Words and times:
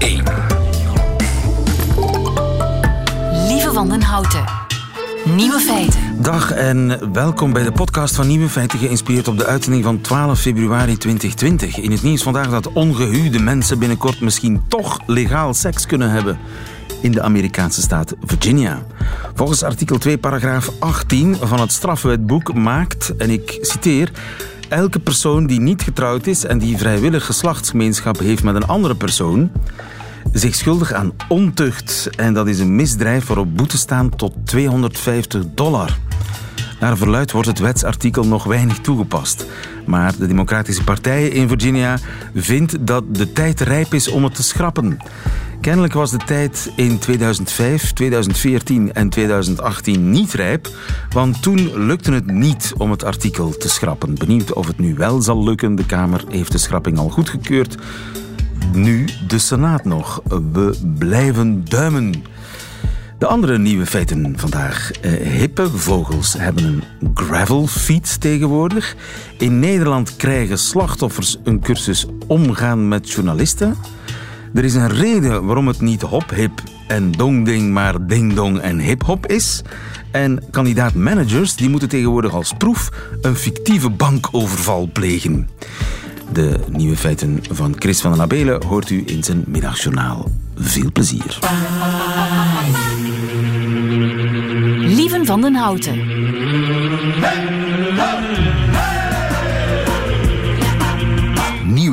1. 0.00 0.24
Lieve 3.48 3.70
van 3.72 3.88
den 3.88 4.02
Houten. 4.02 4.44
Nieuwe 5.24 5.60
feiten. 5.60 6.00
Dag 6.22 6.52
en 6.52 7.12
welkom 7.12 7.52
bij 7.52 7.62
de 7.62 7.72
podcast 7.72 8.14
van 8.14 8.26
Nieuwe 8.26 8.48
Feiten, 8.48 8.78
geïnspireerd 8.78 9.28
op 9.28 9.38
de 9.38 9.46
uitzending 9.46 9.84
van 9.84 10.00
12 10.00 10.40
februari 10.40 10.96
2020. 10.96 11.76
In 11.76 11.90
het 11.90 12.02
nieuws 12.02 12.22
vandaag 12.22 12.50
dat 12.50 12.72
ongehuwde 12.72 13.38
mensen 13.38 13.78
binnenkort 13.78 14.20
misschien 14.20 14.62
toch 14.68 14.98
legaal 15.06 15.54
seks 15.54 15.86
kunnen 15.86 16.10
hebben 16.10 16.38
in 17.00 17.12
de 17.12 17.22
Amerikaanse 17.22 17.80
staat 17.80 18.14
Virginia. 18.24 18.82
Volgens 19.34 19.62
artikel 19.62 19.98
2, 19.98 20.18
paragraaf 20.18 20.70
18 20.78 21.36
van 21.36 21.60
het 21.60 21.72
strafwetboek 21.72 22.54
maakt, 22.54 23.16
en 23.16 23.30
ik 23.30 23.58
citeer, 23.60 24.10
elke 24.70 24.98
persoon 24.98 25.46
die 25.46 25.60
niet 25.60 25.82
getrouwd 25.82 26.26
is 26.26 26.44
en 26.44 26.58
die 26.58 26.76
vrijwillig 26.76 27.26
geslachtsgemeenschap 27.26 28.18
heeft 28.18 28.42
met 28.42 28.54
een 28.54 28.66
andere 28.66 28.94
persoon, 28.94 29.50
zich 30.32 30.54
schuldig 30.54 30.92
aan 30.92 31.12
ontucht. 31.28 32.10
En 32.16 32.34
dat 32.34 32.48
is 32.48 32.58
een 32.58 32.76
misdrijf 32.76 33.26
waarop 33.26 33.56
boetes 33.56 33.80
staan 33.80 34.16
tot 34.16 34.34
250 34.44 35.42
dollar. 35.54 35.98
Naar 36.80 36.96
verluid 36.96 37.32
wordt 37.32 37.48
het 37.48 37.58
wetsartikel 37.58 38.24
nog 38.24 38.44
weinig 38.44 38.78
toegepast. 38.78 39.46
Maar 39.86 40.16
de 40.18 40.26
Democratische 40.26 40.84
Partij 40.84 41.28
in 41.28 41.48
Virginia 41.48 41.98
vindt 42.34 42.86
dat 42.86 43.14
de 43.14 43.32
tijd 43.32 43.60
rijp 43.60 43.94
is 43.94 44.08
om 44.08 44.24
het 44.24 44.34
te 44.34 44.42
schrappen. 44.42 44.98
Kennelijk 45.60 45.92
was 45.92 46.10
de 46.10 46.16
tijd 46.16 46.72
in 46.76 46.98
2005, 46.98 47.92
2014 47.92 48.92
en 48.92 49.08
2018 49.08 50.10
niet 50.10 50.32
rijp, 50.32 50.68
want 51.10 51.42
toen 51.42 51.86
lukte 51.86 52.12
het 52.12 52.26
niet 52.26 52.72
om 52.76 52.90
het 52.90 53.04
artikel 53.04 53.50
te 53.50 53.68
schrappen. 53.68 54.14
Benieuwd 54.14 54.52
of 54.52 54.66
het 54.66 54.78
nu 54.78 54.94
wel 54.94 55.22
zal 55.22 55.44
lukken. 55.44 55.74
De 55.74 55.86
Kamer 55.86 56.24
heeft 56.28 56.52
de 56.52 56.58
schrapping 56.58 56.98
al 56.98 57.08
goedgekeurd. 57.08 57.76
Nu 58.72 59.04
de 59.28 59.38
Senaat 59.38 59.84
nog. 59.84 60.22
We 60.52 60.78
blijven 60.98 61.64
duimen. 61.64 62.12
De 63.18 63.26
andere 63.26 63.58
nieuwe 63.58 63.86
feiten 63.86 64.38
vandaag. 64.38 64.90
Eh, 64.90 65.12
hippe 65.12 65.70
vogels 65.70 66.32
hebben 66.32 66.64
een 66.64 67.10
gravelfiets 67.14 68.18
tegenwoordig. 68.18 68.96
In 69.38 69.58
Nederland 69.58 70.16
krijgen 70.16 70.58
slachtoffers 70.58 71.36
een 71.44 71.60
cursus 71.60 72.06
omgaan 72.26 72.88
met 72.88 73.10
journalisten. 73.10 73.76
Er 74.54 74.64
is 74.64 74.74
een 74.74 74.88
reden 74.88 75.44
waarom 75.44 75.66
het 75.66 75.80
niet 75.80 76.02
hop-hip 76.02 76.62
en 76.86 77.12
dong-ding, 77.12 77.72
maar 77.72 78.06
ding-dong 78.06 78.58
en 78.58 78.78
hip-hop 78.78 79.26
is. 79.26 79.62
En 80.10 80.42
kandidaat-managers 80.50 81.56
die 81.56 81.68
moeten 81.68 81.88
tegenwoordig 81.88 82.32
als 82.32 82.52
proef 82.58 82.88
een 83.20 83.36
fictieve 83.36 83.90
bankoverval 83.90 84.88
plegen. 84.92 85.48
De 86.32 86.58
nieuwe 86.70 86.96
feiten 86.96 87.38
van 87.50 87.74
Chris 87.78 88.00
van 88.00 88.12
den 88.12 88.20
Abelen 88.20 88.64
hoort 88.64 88.90
u 88.90 89.02
in 89.06 89.24
zijn 89.24 89.44
middagjournaal. 89.46 90.30
Veel 90.56 90.92
plezier. 90.92 91.38
Lieven 94.78 95.26
van 95.26 95.40
den 95.40 95.54
Houten. 95.54 95.98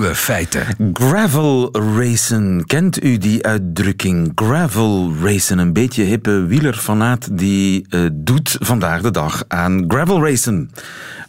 Nieuwe 0.07 0.21
feiten. 0.21 0.93
Gravel 0.93 1.69
racen. 1.71 2.65
Kent 2.65 3.03
u 3.03 3.17
die 3.17 3.45
uitdrukking? 3.45 4.31
Gravel 4.35 5.13
racen. 5.21 5.57
Een 5.57 5.73
beetje 5.73 6.03
hippe 6.03 6.45
wielerfanaat 6.45 7.37
die 7.37 7.85
eh, 7.89 8.05
doet 8.13 8.57
vandaag 8.59 9.01
de 9.01 9.11
dag 9.11 9.43
aan 9.47 9.85
gravel 9.87 10.23
racen. 10.23 10.71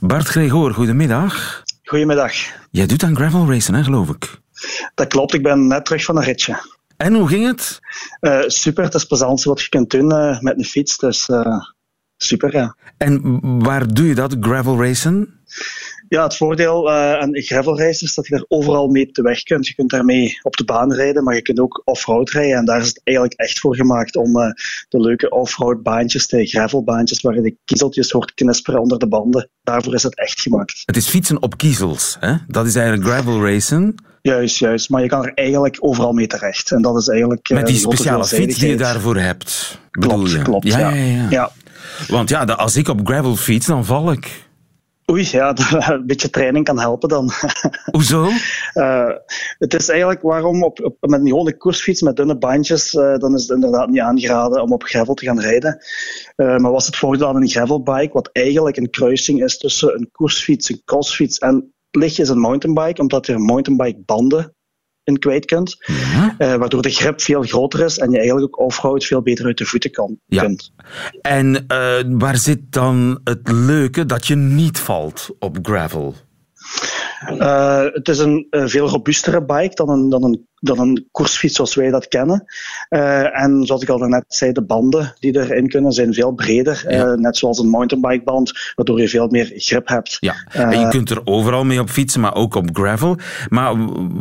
Bart 0.00 0.26
Gregor, 0.26 0.74
goedemiddag. 0.74 1.62
Goedemiddag. 1.84 2.32
Jij 2.70 2.86
doet 2.86 3.02
aan 3.02 3.16
gravel 3.16 3.50
racen, 3.50 3.74
hè, 3.74 3.84
geloof 3.84 4.08
ik. 4.08 4.40
Dat 4.94 5.06
klopt, 5.06 5.34
ik 5.34 5.42
ben 5.42 5.66
net 5.66 5.84
terug 5.84 6.04
van 6.04 6.16
een 6.16 6.24
ritje. 6.24 6.62
En 6.96 7.14
hoe 7.14 7.28
ging 7.28 7.46
het? 7.46 7.80
Eh, 8.20 8.40
super, 8.46 8.84
het 8.84 8.94
is 8.94 9.00
het 9.00 9.08
plezantste 9.08 9.48
wat 9.48 9.60
je 9.60 9.68
kunt 9.68 9.90
doen 9.90 10.12
eh, 10.12 10.40
met 10.40 10.58
een 10.58 10.64
fiets. 10.64 10.98
Dus 10.98 11.28
super, 12.16 12.52
ja. 12.52 12.77
En 12.96 13.40
waar 13.64 13.94
doe 13.94 14.06
je 14.06 14.14
dat, 14.14 14.36
gravel 14.40 14.83
racen? 14.83 15.40
Ja, 16.08 16.23
het 16.23 16.36
voordeel 16.36 16.91
eh, 16.91 17.13
aan 17.19 17.30
gravel 17.33 17.79
race 17.79 18.05
is 18.05 18.14
dat 18.14 18.27
je 18.27 18.35
daar 18.35 18.45
overal 18.48 18.89
mee 18.89 19.11
te 19.11 19.23
weg 19.23 19.42
kunt. 19.42 19.67
Je 19.67 19.74
kunt 19.74 19.91
daarmee 19.91 20.39
op 20.42 20.57
de 20.57 20.64
baan 20.64 20.92
rijden, 20.92 21.24
maar 21.24 21.35
je 21.35 21.42
kunt 21.42 21.61
ook 21.61 21.83
off-road 21.85 22.30
rijden. 22.30 22.57
En 22.57 22.64
daar 22.64 22.80
is 22.80 22.86
het 22.86 23.01
eigenlijk 23.05 23.41
echt 23.41 23.58
voor 23.58 23.77
gemaakt 23.77 24.17
om 24.17 24.39
eh, 24.41 24.51
de 24.89 25.01
leuke 25.01 25.30
off-road 25.30 25.83
baantjes, 25.83 26.27
de 26.27 26.47
gravelbaantjes, 26.47 27.20
waar 27.20 27.35
je 27.35 27.41
de 27.42 27.57
kiezeltjes 27.64 28.11
hoort 28.11 28.35
knisperen 28.35 28.80
onder 28.80 28.98
de 28.98 29.08
banden. 29.08 29.51
Daarvoor 29.63 29.95
is 29.95 30.02
het 30.02 30.18
echt 30.18 30.41
gemaakt. 30.41 30.83
Het 30.85 30.97
is 30.97 31.08
fietsen 31.08 31.42
op 31.42 31.57
kiezels. 31.57 32.17
Hè? 32.20 32.35
Dat 32.47 32.67
is 32.67 32.74
eigenlijk 32.74 33.08
gravel 33.08 33.45
racen. 33.47 33.95
Juist, 34.23 34.58
juist. 34.58 34.89
Maar 34.89 35.02
je 35.02 35.08
kan 35.08 35.24
er 35.24 35.33
eigenlijk 35.35 35.77
overal 35.80 36.13
mee 36.13 36.27
terecht. 36.27 36.70
En 36.70 36.83
dat 36.83 36.97
is 36.97 37.08
eigenlijk... 37.08 37.48
eh, 37.48 37.57
Met 37.57 37.67
die 37.67 37.79
grote 37.79 37.97
speciale 37.97 38.24
fiets 38.24 38.58
die 38.58 38.68
je 38.68 38.77
daarvoor 38.77 39.17
hebt. 39.17 39.79
Klopt, 39.91 40.42
klopt. 40.42 40.67
Ja, 40.67 40.79
ja. 40.79 40.89
ja, 40.91 41.05
ja. 41.05 41.27
ja. 41.30 41.51
Want 42.08 42.29
ja, 42.29 42.45
als 42.45 42.77
ik 42.77 42.89
op 42.89 43.07
gravel 43.07 43.36
fiets, 43.36 43.67
dan 43.67 43.85
val 43.85 44.13
ik. 44.13 44.48
Oei, 45.11 45.29
ja, 45.30 45.55
een 45.92 46.07
beetje 46.07 46.30
training 46.30 46.64
kan 46.64 46.79
helpen 46.79 47.08
dan. 47.08 47.30
Hoezo? 47.96 48.29
Eh, 48.73 49.11
het 49.58 49.74
is 49.74 49.89
eigenlijk 49.89 50.23
waarom 50.23 50.63
op, 50.63 50.85
op, 50.85 50.96
met 51.01 51.20
een 51.20 51.27
gewone 51.27 51.57
koersfiets 51.57 52.02
met 52.02 52.17
dunne 52.17 52.39
bandjes, 52.39 52.95
eh, 52.95 53.17
dan 53.17 53.35
is 53.35 53.42
het 53.42 53.51
inderdaad 53.51 53.89
niet 53.89 54.01
aangeraden 54.01 54.63
om 54.63 54.73
op 54.73 54.83
gravel 54.83 55.14
te 55.14 55.24
gaan 55.24 55.41
rijden. 55.41 55.79
Eh, 56.36 56.57
maar 56.57 56.70
was 56.70 56.86
het 56.86 56.97
voordeel 56.97 57.29
aan 57.29 57.36
een 57.36 57.48
gravelbike, 57.48 58.13
wat 58.13 58.30
eigenlijk 58.33 58.77
een 58.77 58.91
kruising 58.91 59.42
is 59.42 59.58
tussen 59.58 59.95
een 59.95 60.08
koersfiets, 60.13 60.70
een 60.70 60.83
crossfiets 60.85 61.39
en 61.39 61.74
lichtjes 61.91 62.29
een 62.29 62.41
mountainbike, 62.41 63.01
omdat 63.01 63.27
je 63.27 63.39
mountainbike 63.39 64.02
banden 64.05 64.57
in 65.08 65.19
kwijt 65.19 65.45
kunt, 65.45 65.77
Ja. 65.86 66.35
eh, 66.39 66.55
waardoor 66.55 66.83
de 66.83 66.91
grip 66.91 67.20
veel 67.20 67.42
groter 67.42 67.85
is 67.85 67.98
en 67.98 68.11
je 68.11 68.17
eigenlijk 68.19 68.46
ook 68.61 68.67
offroad 68.67 69.05
veel 69.05 69.23
beter 69.23 69.45
uit 69.46 69.58
de 69.58 69.64
voeten 69.67 69.91
kan, 69.91 70.19
Ja. 70.27 70.42
kunt. 70.42 70.73
En 71.23 71.67
eh, 71.67 71.95
waar 72.08 72.36
zit 72.36 72.58
dan 72.70 73.20
het 73.24 73.51
leuke 73.52 74.07
dat 74.07 74.27
je 74.27 74.35
niet 74.36 74.79
valt 74.79 75.29
op 75.39 75.58
gravel? 75.63 76.14
Eh, 77.27 77.84
het 77.92 78.08
is 78.08 78.18
een 78.18 78.46
veel 78.51 78.89
robuustere 78.89 79.45
bike 79.45 79.74
dan 79.74 79.89
een, 79.89 80.08
dan, 80.08 80.24
een, 80.24 80.46
dan 80.61 80.79
een 80.79 81.08
koersfiets 81.11 81.55
zoals 81.55 81.74
wij 81.74 81.90
dat 81.90 82.08
kennen. 82.08 82.45
Eh, 82.89 83.42
en 83.42 83.67
zoals 83.67 83.83
ik 83.83 83.89
al 83.89 83.98
net 83.98 84.24
zei, 84.29 84.52
de 84.52 84.62
banden 84.62 85.14
die 85.18 85.36
erin 85.36 85.68
kunnen 85.68 85.92
zijn 85.92 86.14
veel 86.14 86.33
breder. 86.33 86.84
Ja. 86.89 87.05
Eh, 87.05 87.12
net 87.12 87.36
zoals 87.36 87.58
een 87.58 87.68
mountainbikeband, 87.68 88.52
waardoor 88.74 89.01
je 89.01 89.08
veel 89.08 89.29
meer 89.29 89.52
grip 89.56 89.89
hebt. 89.89 90.17
Ja, 90.20 90.34
en 90.52 90.80
je 90.80 90.89
kunt 90.89 91.11
er 91.11 91.20
overal 91.24 91.64
mee 91.64 91.80
op 91.80 91.90
fietsen, 91.90 92.20
maar 92.20 92.34
ook 92.34 92.55
op 92.55 92.68
gravel. 92.73 93.17
Maar 93.48 93.74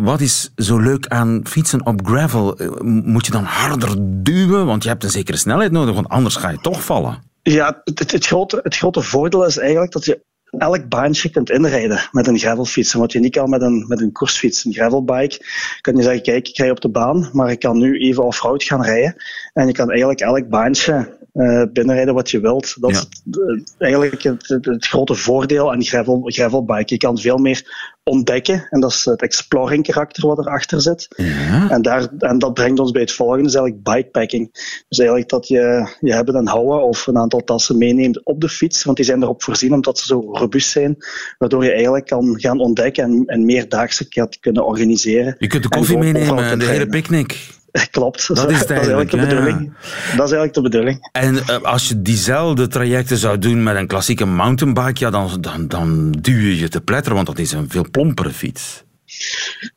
wat 0.04 0.22
is 0.22 0.52
zo 0.56 0.80
leuk 0.80 1.08
aan 1.08 1.42
fietsen 1.44 1.86
op 1.86 2.06
gravel? 2.06 2.58
Moet 2.84 3.26
je 3.26 3.32
dan 3.32 3.44
harder 3.44 3.96
duwen? 4.00 4.66
Want 4.66 4.84
je 4.84 4.90
hebt 4.90 5.04
een 5.04 5.10
zekere 5.10 5.38
snelheid 5.38 5.72
nodig, 5.72 5.96
want 5.96 6.10
anders 6.10 6.36
ga 6.36 6.50
je 6.50 6.60
toch 6.62 6.84
vallen. 6.84 7.26
Ja, 7.42 7.82
het, 7.84 8.12
het 8.12 8.26
grote, 8.26 8.60
het 8.64 8.76
grote 8.76 9.02
voordeel 9.02 9.46
is 9.46 9.58
eigenlijk 9.58 9.92
dat 9.92 10.06
je 10.06 10.26
elk 10.58 10.88
baantje 10.90 11.30
kunt 11.30 11.50
inrijden 11.50 12.00
met 12.12 12.28
een 12.28 12.38
gravelfiets. 12.38 12.94
Wat 12.94 13.12
je 13.12 13.20
niet 13.20 13.32
kan 13.32 13.50
met 13.50 13.62
een, 13.62 13.86
met 13.88 14.02
een 14.02 14.12
koersfiets, 14.12 14.66
een 14.66 14.74
gravelbike, 14.74 15.40
kan 15.82 15.96
je 15.96 16.02
zeggen, 16.04 16.22
kijk, 16.22 16.48
ik 16.48 16.58
rij 16.58 16.72
op 16.72 16.82
de 16.82 16.90
baan, 16.90 17.30
maar 17.34 17.52
ik 17.52 17.60
kan 17.60 17.78
nu 17.78 18.00
even 18.00 18.24
off-road 18.26 18.64
gaan 18.64 18.84
rijden. 18.84 19.16
En 19.54 19.68
je 19.68 19.74
kan 19.74 19.90
eigenlijk 19.90 20.20
elk 20.20 20.50
baantje 20.50 21.16
eh, 21.34 21.64
binnenrijden 21.74 22.14
wat 22.14 22.30
je 22.32 22.40
wilt. 22.40 22.82
Dat 22.82 22.92
Ja. 22.92 22.98
is 22.98 23.08
het- 23.32 23.76
eigenlijk 23.78 24.24
het, 24.24 24.48
het, 24.48 24.66
het 24.66 24.88
grote 24.88 25.16
voordeel 25.16 25.72
aan 25.72 25.84
gravel, 25.84 26.22
gravelbike. 26.26 26.94
Je 26.94 26.98
kan 26.98 27.18
veel 27.18 27.38
meer 27.38 27.96
ontdekken, 28.08 28.68
en 28.70 28.80
dat 28.80 28.92
is 28.92 29.06
het 29.06 29.22
exploring 29.22 29.84
karakter 29.84 30.28
wat 30.28 30.38
erachter 30.38 30.82
zit. 30.82 31.08
Ja. 31.16 31.70
En, 31.70 31.82
daar, 31.82 32.08
en 32.20 32.40
dat 32.40 32.54
brengt 32.54 32.80
ons 32.80 32.92
bij 32.92 33.02
het 33.02 33.12
volgende, 33.12 33.48
is 33.48 33.56
eigenlijk 33.56 33.84
bikepacking. 33.84 34.50
Dus 34.88 34.98
eigenlijk 35.00 35.30
dat 35.30 35.48
je 35.48 35.96
je 36.00 36.14
hebben 36.14 36.36
en 36.36 36.48
houden 36.48 36.84
of 36.84 37.08
een 37.08 37.18
aantal 37.18 37.44
tassen 37.44 37.78
meeneemt 37.78 38.26
op 38.26 38.42
de 38.42 38.50
fiets, 38.50 38.84
want 38.84 38.98
die 38.98 39.06
zijn 39.06 39.24
erop 39.24 39.44
voorzien 39.44 39.74
omdat 39.74 40.00
ze 40.00 40.06
zo 40.06 40.20
robuust 40.32 40.70
zijn, 40.70 40.98
waardoor 41.38 41.64
je 41.64 41.72
eigenlijk 41.72 42.06
kan 42.06 42.40
gaan 42.40 42.60
ontdekken 42.60 43.04
en, 43.04 43.24
en 43.26 43.46
meerdaagse 43.46 44.08
kunnen 44.40 44.66
organiseren. 44.66 45.36
Je 45.40 45.48
kunt 45.48 45.64
de 45.64 45.70
koffie 45.70 45.98
meenemen 45.98 46.44
en 46.44 46.60
de 46.60 46.66
hele 46.66 46.88
picknick. 46.88 47.56
Klopt, 47.92 48.36
Dat 48.36 48.52
is 48.52 48.60
het 48.66 48.70
eigenlijk 48.70 49.12
de 49.12 49.18
ja, 49.18 49.24
bedoeling. 49.28 49.74
Dat 50.16 50.28
is 50.28 50.34
eigenlijk 50.34 50.54
de 50.54 50.62
bedoeling. 50.62 51.10
En 51.12 51.38
eh, 51.38 51.62
als 51.62 51.88
je 51.88 52.02
diezelfde 52.02 52.68
trajecten 52.68 53.18
zou 53.18 53.38
doen 53.38 53.64
met 53.64 53.76
een 53.76 53.88
klassieke 53.88 54.26
mountainbike, 54.26 55.00
ja, 55.00 55.10
dan, 55.10 55.42
dan, 55.42 55.68
dan 55.68 56.12
duw 56.12 56.40
je 56.40 56.60
je 56.60 56.70
te 56.70 56.82
pletteren, 56.82 57.16
want 57.16 57.28
dat 57.28 57.40
is 57.40 57.52
een 57.52 57.70
veel 57.70 57.86
plompere 57.92 58.32
fiets. 58.32 58.86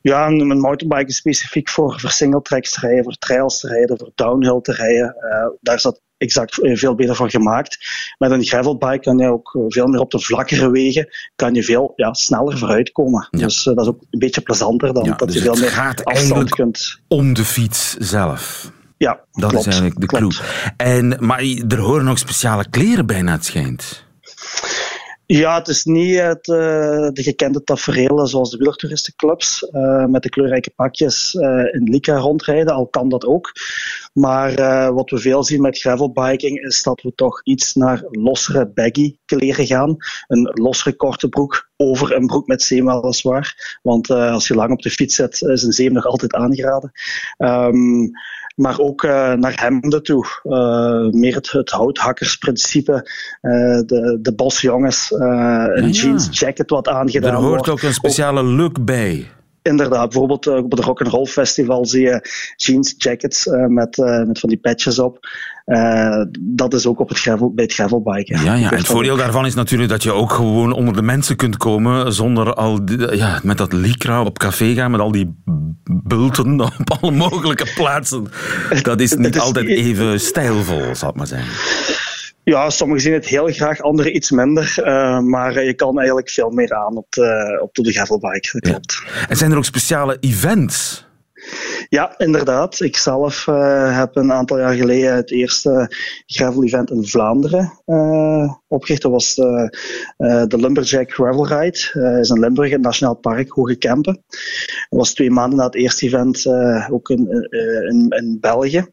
Ja, 0.01 0.27
een 0.27 0.47
mountainbike 0.47 1.09
is 1.09 1.17
specifiek 1.17 1.69
voor, 1.69 2.01
voor 2.01 2.11
singletracks 2.11 2.71
te 2.71 2.81
rijden, 2.81 3.05
voor 3.05 3.17
trails 3.19 3.61
te 3.61 3.69
rijden, 3.69 3.99
voor 3.99 4.11
downhill 4.15 4.61
te 4.61 4.73
rijden. 4.73 5.15
Eh, 5.17 5.49
daar 5.61 5.75
is 5.75 5.83
dat 5.83 6.01
exact 6.21 6.63
eh, 6.63 6.77
veel 6.77 6.95
beter 6.95 7.17
voor 7.17 7.31
gemaakt. 7.31 7.79
Met 8.19 8.31
een 8.31 8.45
gravelbike 8.45 8.99
kan 9.01 9.19
je 9.19 9.29
ook 9.29 9.55
eh, 9.55 9.63
veel 9.69 9.87
meer 9.87 10.01
op 10.01 10.11
de 10.11 10.21
vlakkere 10.21 10.71
wegen, 10.71 11.09
kan 11.37 11.55
je 11.55 11.63
veel 11.63 11.93
ja, 11.97 12.13
sneller 12.15 12.59
vooruitkomen. 12.59 13.29
Ja. 13.31 13.39
Dus 13.39 13.67
eh, 13.67 13.75
dat 13.75 13.85
is 13.85 13.91
ook 13.91 14.01
een 14.11 14.19
beetje 14.19 14.41
plezanter 14.41 14.93
dan 14.95 15.05
Ja, 15.05 15.15
dat 15.15 15.29
dus 15.29 15.37
je 15.37 15.43
veel 15.43 15.51
het 15.53 15.61
meer 15.61 15.71
gaat 15.71 16.05
afstand 16.05 16.51
kunt. 16.51 16.99
om 17.09 17.33
de 17.33 17.45
fiets 17.45 17.97
zelf. 17.99 18.71
Ja, 18.97 19.21
Dat 19.33 19.51
klopt, 19.51 19.67
is 19.67 19.73
eigenlijk 19.73 20.01
de 20.01 20.07
clue. 20.07 20.21
klopt. 20.21 20.43
En, 20.77 21.17
maar 21.21 21.43
er 21.69 21.79
horen 21.79 22.05
nog 22.05 22.19
speciale 22.19 22.65
kleren 22.71 23.07
bij, 23.07 23.23
naar 23.23 23.35
het 23.35 23.45
schijnt. 23.45 24.05
Ja, 25.33 25.59
het 25.59 25.69
is 25.69 25.85
niet 25.85 26.19
het, 26.19 26.49
uh, 26.49 26.57
de 27.09 27.23
gekende 27.23 27.63
tafereelen 27.63 28.27
zoals 28.27 28.51
de 28.51 28.57
wielertouristenclubs 28.57 29.63
uh, 29.63 30.05
met 30.05 30.23
de 30.23 30.29
kleurrijke 30.29 30.71
pakjes 30.71 31.35
uh, 31.35 31.75
in 31.75 31.83
Lika 31.83 32.17
rondrijden, 32.17 32.75
al 32.75 32.87
kan 32.87 33.09
dat 33.09 33.27
ook. 33.27 33.53
Maar 34.13 34.55
wat 34.95 35.11
we 35.11 35.19
veel 35.19 35.45
zien 35.45 35.61
met 35.61 35.79
gravelbiking 35.79 36.59
is 36.59 36.83
dat 36.83 37.03
we 37.03 37.15
toch 37.15 37.41
iets 37.45 37.75
naar 37.75 38.03
lossere 38.11 38.69
baggy 38.69 39.17
kleren 39.25 39.67
gaan. 39.67 39.97
Een 40.27 40.51
lossere 40.53 40.97
korte 40.97 41.29
broek 41.29 41.71
over 41.77 42.17
een 42.17 42.27
broek 42.27 42.47
met 42.47 42.63
zeem 42.63 42.87
weliswaar. 42.87 43.79
Want 43.83 44.11
als 44.11 44.49
je 44.49 44.55
lang 44.55 44.73
op 44.73 44.83
de 44.83 44.91
fiets 44.91 45.15
zit, 45.15 45.43
is 45.43 45.63
een 45.63 45.73
zeem 45.73 45.93
nog 45.93 46.07
altijd 46.07 46.35
aangeraden. 46.35 46.93
Um, 47.39 48.11
maar 48.61 48.79
ook 48.79 49.03
uh, 49.03 49.33
naar 49.33 49.61
hemden 49.61 50.03
toe. 50.03 50.27
Uh, 50.45 51.21
meer 51.21 51.35
het, 51.35 51.51
het 51.51 51.71
houthakkersprincipe. 51.71 52.93
Uh, 53.43 53.51
de, 53.87 54.19
de 54.23 54.35
bosjongens, 54.35 55.11
een 55.11 55.87
ja. 55.87 55.89
jeans 55.89 56.29
jacket 56.31 56.71
wat 56.71 56.89
aangedaan 56.89 57.33
wordt. 57.33 57.47
Er 57.47 57.49
hoort 57.49 57.69
ook 57.69 57.83
een 57.83 57.95
speciale 57.95 58.43
look 58.43 58.85
bij. 58.85 59.31
Inderdaad, 59.63 60.09
bijvoorbeeld 60.09 60.47
op 60.47 60.71
het 60.71 60.81
Rock'n'Roll 60.81 61.27
Festival 61.27 61.87
zie 61.87 62.03
je 62.03 62.29
jeans 62.57 62.95
jackets 62.97 63.47
met, 63.69 63.97
met 64.27 64.39
van 64.39 64.49
die 64.49 64.59
patches 64.59 64.99
op. 64.99 65.19
dat 66.41 66.75
is 66.75 66.87
ook 66.87 67.01
op 67.01 67.09
het 67.09 67.19
gravel, 67.19 67.55
bij 67.55 67.65
het 67.65 67.73
gravelbiken. 67.73 68.45
Ja, 68.45 68.55
ja. 68.55 68.71
en 68.71 68.77
het 68.77 68.87
voordeel 68.87 69.17
daarvan 69.17 69.47
is 69.47 69.55
natuurlijk 69.55 69.91
dat 69.91 70.03
je 70.03 70.13
ook 70.13 70.33
gewoon 70.33 70.73
onder 70.73 70.95
de 70.95 71.03
mensen 71.03 71.37
kunt 71.37 71.57
komen 71.57 72.13
zonder 72.13 72.55
al 72.55 72.85
die, 72.85 73.17
ja, 73.17 73.41
met 73.43 73.59
dat 73.59 73.73
lycra 73.73 74.23
op 74.23 74.39
café 74.39 74.75
gaan, 74.75 74.91
met 74.91 75.01
al 75.01 75.13
die 75.13 75.35
bulten 75.85 76.61
op 76.61 76.99
alle 77.01 77.11
mogelijke 77.11 77.67
plaatsen. 77.75 78.27
Dat 78.83 79.01
is 79.01 79.15
niet 79.15 79.35
is 79.35 79.41
altijd 79.41 79.69
even 79.69 80.21
stijlvol, 80.21 80.95
zal 80.95 81.09
het 81.09 81.17
maar 81.17 81.27
zijn. 81.27 81.45
Ja, 82.43 82.71
sommigen 82.71 83.03
zien 83.03 83.13
het 83.13 83.27
heel 83.27 83.47
graag, 83.47 83.81
anderen 83.81 84.17
iets 84.17 84.31
minder. 84.31 84.75
Uh, 84.79 85.19
maar 85.21 85.65
je 85.65 85.75
kan 85.75 85.97
eigenlijk 85.99 86.31
veel 86.31 86.51
meer 86.51 86.75
aan 86.75 86.97
op 86.97 87.07
de, 87.11 87.59
op 87.63 87.75
de 87.75 87.93
gravelbike, 87.93 88.49
dat 88.53 88.71
klopt. 88.71 89.03
En 89.29 89.37
zijn 89.37 89.51
er 89.51 89.57
ook 89.57 89.65
speciale 89.65 90.17
events? 90.21 91.09
Ja, 91.91 92.19
inderdaad. 92.19 92.81
Ik 92.81 92.97
zelf 92.97 93.47
uh, 93.47 93.99
heb 93.99 94.17
een 94.17 94.33
aantal 94.33 94.59
jaar 94.59 94.75
geleden 94.75 95.15
het 95.15 95.31
eerste 95.31 95.91
gravel-event 96.27 96.91
in 96.91 97.07
Vlaanderen 97.07 97.73
uh, 97.87 98.53
opgericht. 98.69 99.03
Dat 99.03 99.11
was 99.13 99.35
de, 99.35 99.77
de 100.49 100.57
Lumberjack 100.59 101.13
Gravel 101.13 101.47
Ride. 101.47 102.19
Is 102.21 102.31
in 102.31 102.39
Limburg, 102.39 102.71
het 102.71 102.81
Nationaal 102.81 103.15
Park 103.15 103.49
Hoge 103.49 103.77
Kempen. 103.77 104.25
Dat 104.89 104.99
was 104.99 105.15
twee 105.15 105.31
maanden 105.31 105.59
na 105.59 105.65
het 105.65 105.75
eerste 105.75 106.07
event 106.07 106.47
ook 106.91 107.09
in, 107.09 107.49
in, 107.89 108.07
in 108.09 108.39
België. 108.41 108.87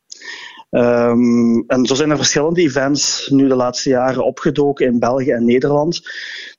Um, 0.69 1.63
en 1.67 1.85
zo 1.85 1.95
zijn 1.95 2.09
er 2.09 2.17
verschillende 2.17 2.61
events 2.61 3.29
nu 3.29 3.47
de 3.47 3.55
laatste 3.55 3.89
jaren 3.89 4.25
opgedoken 4.25 4.85
in 4.85 4.99
België 4.99 5.31
en 5.31 5.45
Nederland, 5.45 6.01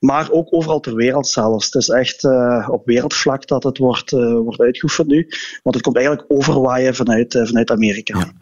maar 0.01 0.31
ook 0.31 0.55
overal 0.55 0.81
ter 0.81 0.95
wereld 0.95 1.29
zelfs. 1.29 1.65
Het 1.65 1.75
is 1.75 1.89
echt 1.89 2.25
uh, 2.25 2.69
op 2.71 2.87
wereldvlak 2.87 3.47
dat 3.47 3.63
het 3.63 3.79
wordt, 3.79 4.13
uh, 4.13 4.33
wordt 4.33 4.61
uitgeoefend 4.61 5.09
nu, 5.09 5.29
want 5.63 5.75
het 5.75 5.85
komt 5.85 5.97
eigenlijk 5.97 6.27
overwaaien 6.29 6.95
vanuit, 6.95 7.35
uh, 7.35 7.47
vanuit 7.47 7.71
Amerika. 7.71 8.33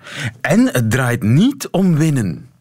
En 0.40 0.68
het 0.72 0.90
draait 0.90 1.22
niet 1.22 1.68
om 1.70 1.96
winnen. 1.96 2.55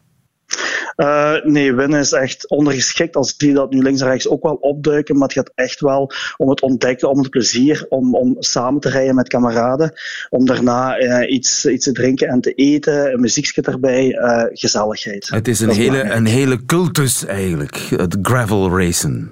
Uh, 0.96 1.32
nee, 1.42 1.74
winnen 1.74 2.00
is 2.00 2.12
echt 2.12 2.48
ondergeschikt. 2.48 3.16
Als 3.16 3.34
je 3.36 3.52
dat 3.52 3.70
nu 3.70 3.82
links 3.82 4.00
en 4.00 4.08
rechts 4.08 4.28
ook 4.28 4.42
wel 4.42 4.54
opduiken, 4.54 5.16
maar 5.16 5.28
het 5.28 5.36
gaat 5.36 5.52
echt 5.54 5.80
wel 5.80 6.12
om 6.36 6.48
het 6.48 6.60
ontdekken, 6.60 7.10
om 7.10 7.18
het 7.18 7.30
plezier, 7.30 7.86
om, 7.88 8.14
om 8.14 8.36
samen 8.38 8.80
te 8.80 8.88
rijden 8.88 9.14
met 9.14 9.28
kameraden, 9.28 9.92
om 10.30 10.46
daarna 10.46 11.00
uh, 11.00 11.32
iets, 11.32 11.66
iets 11.66 11.84
te 11.84 11.92
drinken 11.92 12.28
en 12.28 12.40
te 12.40 12.52
eten, 12.52 13.12
een 13.12 13.20
muziekje 13.20 13.62
erbij, 13.62 14.06
uh, 14.06 14.42
gezelligheid. 14.48 15.28
Het 15.28 15.48
is 15.48 15.60
een, 15.60 15.70
hele, 15.70 16.02
een 16.02 16.26
hele 16.26 16.64
cultus 16.66 17.24
eigenlijk, 17.24 17.76
het 17.76 18.16
gravel 18.22 18.78
racen. 18.78 19.30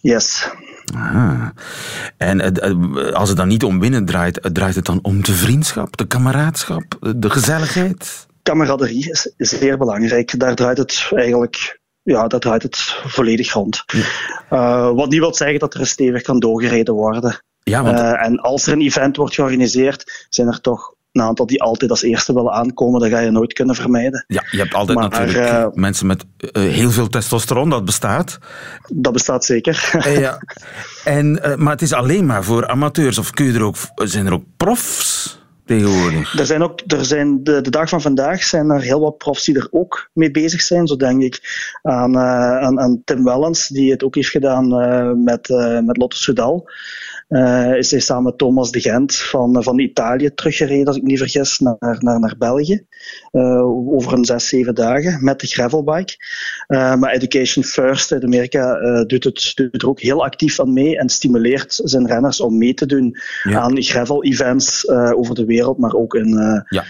Yes. 0.00 0.48
Aha. 0.94 1.52
En 2.16 2.60
als 3.12 3.28
het 3.28 3.38
dan 3.38 3.48
niet 3.48 3.64
om 3.64 3.80
winnen 3.80 4.04
draait, 4.04 4.40
draait 4.52 4.74
het 4.74 4.84
dan 4.84 4.98
om 5.02 5.22
de 5.22 5.32
vriendschap, 5.32 5.96
de 5.96 6.06
kameraadschap, 6.06 7.14
de 7.16 7.30
gezelligheid? 7.30 8.25
Camaraderie 8.46 9.10
is, 9.10 9.32
zeer 9.36 9.78
belangrijk. 9.78 10.38
Daar 10.38 10.54
draait 10.54 10.78
het 10.78 11.08
eigenlijk 11.14 11.78
ja, 12.02 12.26
daar 12.26 12.40
draait 12.40 12.62
het 12.62 12.76
volledig 13.06 13.52
rond. 13.52 13.84
Uh, 14.50 14.90
wat 14.90 15.10
niet 15.10 15.20
wil 15.20 15.34
zeggen 15.34 15.58
dat 15.58 15.74
er 15.74 15.86
stevig 15.86 16.22
kan 16.22 16.38
doorgereden 16.38 16.94
worden. 16.94 17.42
Ja, 17.62 17.82
want... 17.82 17.98
uh, 17.98 18.24
en 18.24 18.40
als 18.40 18.66
er 18.66 18.72
een 18.72 18.80
event 18.80 19.16
wordt 19.16 19.34
georganiseerd, 19.34 20.26
zijn 20.28 20.48
er 20.48 20.60
toch 20.60 20.94
een 21.12 21.22
aantal 21.22 21.46
die 21.46 21.62
altijd 21.62 21.90
als 21.90 22.02
eerste 22.02 22.34
willen 22.34 22.52
aankomen. 22.52 23.00
Dat 23.00 23.10
ga 23.10 23.18
je 23.18 23.30
nooit 23.30 23.52
kunnen 23.52 23.74
vermijden. 23.74 24.24
Ja, 24.26 24.44
je 24.50 24.58
hebt 24.58 24.74
altijd 24.74 24.98
maar, 24.98 25.08
natuurlijk 25.08 25.52
uh, 25.52 25.66
mensen 25.72 26.06
met 26.06 26.24
heel 26.52 26.90
veel 26.90 27.08
testosteron, 27.08 27.70
dat 27.70 27.84
bestaat. 27.84 28.38
Dat 28.92 29.12
bestaat 29.12 29.44
zeker. 29.44 29.90
ja. 30.20 30.38
en, 31.04 31.40
maar 31.56 31.72
het 31.72 31.82
is 31.82 31.92
alleen 31.92 32.26
maar 32.26 32.44
voor 32.44 32.68
amateurs, 32.68 33.18
of 33.18 33.30
kun 33.30 33.46
je 33.46 33.52
er 33.52 33.62
ook, 33.62 33.76
zijn 33.94 34.26
er 34.26 34.32
ook 34.32 34.44
profs? 34.56 35.45
Tegenwoordig? 35.66 36.38
Er 36.38 36.46
zijn 36.46 36.62
ook, 36.62 36.80
er 36.86 37.04
zijn 37.04 37.44
de, 37.44 37.60
de 37.60 37.70
dag 37.70 37.88
van 37.88 38.00
vandaag 38.00 38.42
zijn 38.42 38.70
er 38.70 38.80
heel 38.80 39.00
wat 39.00 39.18
profs 39.18 39.44
die 39.44 39.56
er 39.56 39.68
ook 39.70 40.10
mee 40.12 40.30
bezig 40.30 40.60
zijn. 40.60 40.86
Zo 40.86 40.96
denk 40.96 41.22
ik 41.22 41.40
aan, 41.82 42.14
uh, 42.14 42.58
aan, 42.58 42.80
aan 42.80 43.02
Tim 43.04 43.24
Wellens, 43.24 43.68
die 43.68 43.90
het 43.90 44.04
ook 44.04 44.14
heeft 44.14 44.30
gedaan 44.30 44.82
uh, 44.82 45.12
met, 45.24 45.48
uh, 45.48 45.80
met 45.80 45.96
Lotte 45.96 46.16
Soudal. 46.16 46.70
Uh, 47.28 47.74
is 47.76 47.90
hij 47.90 48.00
samen 48.00 48.22
met 48.22 48.38
Thomas 48.38 48.70
de 48.70 48.80
Gent 48.80 49.16
van, 49.16 49.62
van 49.62 49.78
Italië 49.78 50.34
teruggereden, 50.34 50.86
als 50.86 50.96
ik 50.96 51.02
niet 51.02 51.18
vergis, 51.18 51.58
naar, 51.58 51.76
naar, 51.78 52.20
naar 52.20 52.34
België. 52.38 52.86
Uh, 53.32 53.66
over 53.94 54.12
een 54.12 54.24
zes, 54.24 54.48
zeven 54.48 54.74
dagen 54.74 55.24
met 55.24 55.40
de 55.40 55.46
gravelbike. 55.46 56.14
Uh, 56.68 56.94
maar 56.94 57.10
Education 57.10 57.64
First 57.64 58.12
uit 58.12 58.24
Amerika 58.24 58.74
doet, 59.04 59.24
het, 59.24 59.52
doet 59.54 59.82
er 59.82 59.88
ook 59.88 60.00
heel 60.00 60.24
actief 60.24 60.60
aan 60.60 60.72
mee 60.72 60.98
en 60.98 61.08
stimuleert 61.08 61.80
zijn 61.84 62.06
renners 62.06 62.40
om 62.40 62.58
mee 62.58 62.74
te 62.74 62.86
doen 62.86 63.16
ja. 63.42 63.60
aan 63.60 63.82
gravel-events 63.82 64.88
over 64.88 65.34
de 65.34 65.44
wereld, 65.44 65.78
maar 65.78 65.92
ook 65.92 66.14
in, 66.14 66.64
ja. 66.68 66.84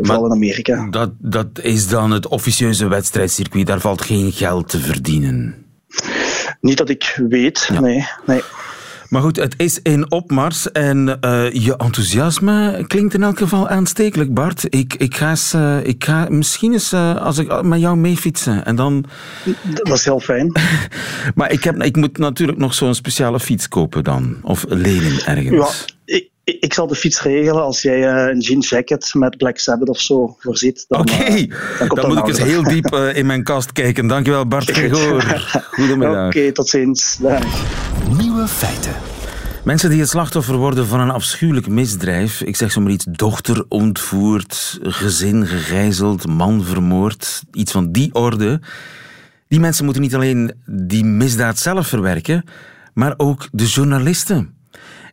vooral 0.00 0.24
in 0.24 0.32
Amerika. 0.32 0.88
Dat, 0.90 1.10
dat 1.18 1.60
is 1.62 1.88
dan 1.88 2.10
het 2.10 2.28
officieuze 2.28 2.88
wedstrijdcircuit, 2.88 3.66
daar 3.66 3.80
valt 3.80 4.02
geen 4.02 4.32
geld 4.32 4.68
te 4.68 4.78
verdienen. 4.78 5.54
Niet 6.60 6.76
dat 6.76 6.88
ik 6.88 7.20
weet, 7.28 7.68
ja. 7.72 7.80
nee. 7.80 8.06
nee. 8.26 8.42
Maar 9.08 9.22
goed, 9.22 9.36
het 9.36 9.54
is 9.56 9.82
in 9.82 10.10
opmars 10.10 10.72
en 10.72 11.18
uh, 11.20 11.52
je 11.52 11.76
enthousiasme 11.76 12.84
klinkt 12.86 13.14
in 13.14 13.22
elk 13.22 13.38
geval 13.38 13.68
aanstekelijk, 13.68 14.34
Bart. 14.34 14.64
Ik, 14.68 14.94
ik, 14.94 15.16
ga, 15.16 15.30
eens, 15.30 15.54
uh, 15.54 15.86
ik 15.86 16.04
ga 16.04 16.26
misschien 16.30 16.72
eens 16.72 16.92
uh, 16.92 17.16
als 17.16 17.38
ik 17.38 17.62
met 17.62 17.80
jou 17.80 17.96
mee 17.96 18.16
fietsen 18.16 18.64
en 18.64 18.76
dan... 18.76 19.04
Dat 19.72 19.96
is 19.96 20.04
heel 20.04 20.20
fijn. 20.20 20.52
maar 21.34 21.52
ik, 21.52 21.64
heb, 21.64 21.82
ik 21.82 21.96
moet 21.96 22.18
natuurlijk 22.18 22.58
nog 22.58 22.74
zo'n 22.74 22.94
speciale 22.94 23.40
fiets 23.40 23.68
kopen 23.68 24.04
dan, 24.04 24.36
of 24.42 24.64
lenen 24.68 25.26
ergens. 25.26 25.86
Ja, 25.86 25.95
ik, 26.46 26.56
ik 26.60 26.74
zal 26.74 26.86
de 26.86 26.94
fiets 26.94 27.22
regelen 27.22 27.62
als 27.62 27.82
jij 27.82 27.98
uh, 27.98 28.32
een 28.32 28.40
jean 28.40 28.60
jacket 28.60 29.14
met 29.14 29.36
Black 29.36 29.58
Sabbath 29.58 29.88
of 29.88 30.00
zo 30.00 30.36
voorziet. 30.38 30.84
Oké, 30.88 31.00
okay. 31.00 31.40
uh, 31.40 31.78
dan, 31.78 31.88
dan 31.88 32.08
moet 32.08 32.18
ik 32.18 32.26
eens 32.26 32.42
heel 32.42 32.62
diep 32.62 32.94
uh, 32.94 33.16
in 33.16 33.26
mijn 33.26 33.42
kast 33.42 33.72
kijken. 33.72 34.06
Dankjewel 34.06 34.46
Bart 34.46 34.70
Gregor. 34.76 35.22
Goedemiddag. 35.70 36.26
Oké, 36.26 36.38
okay, 36.38 36.52
tot 36.52 36.68
ziens. 36.68 37.16
Dag. 37.20 37.44
Nieuwe 38.18 38.48
feiten. 38.48 38.92
Mensen 39.64 39.90
die 39.90 40.00
het 40.00 40.08
slachtoffer 40.08 40.56
worden 40.56 40.86
van 40.86 41.00
een 41.00 41.10
afschuwelijk 41.10 41.68
misdrijf, 41.68 42.40
ik 42.40 42.56
zeg 42.56 42.72
zomaar 42.72 42.90
iets, 42.90 43.06
dochter 43.10 43.64
ontvoerd, 43.68 44.78
gezin 44.82 45.46
gegijzeld, 45.46 46.26
man 46.26 46.64
vermoord, 46.64 47.42
iets 47.52 47.72
van 47.72 47.92
die 47.92 48.14
orde, 48.14 48.60
die 49.48 49.60
mensen 49.60 49.84
moeten 49.84 50.02
niet 50.02 50.14
alleen 50.14 50.52
die 50.66 51.04
misdaad 51.04 51.58
zelf 51.58 51.86
verwerken, 51.86 52.44
maar 52.94 53.14
ook 53.16 53.48
de 53.52 53.66
journalisten. 53.66 54.55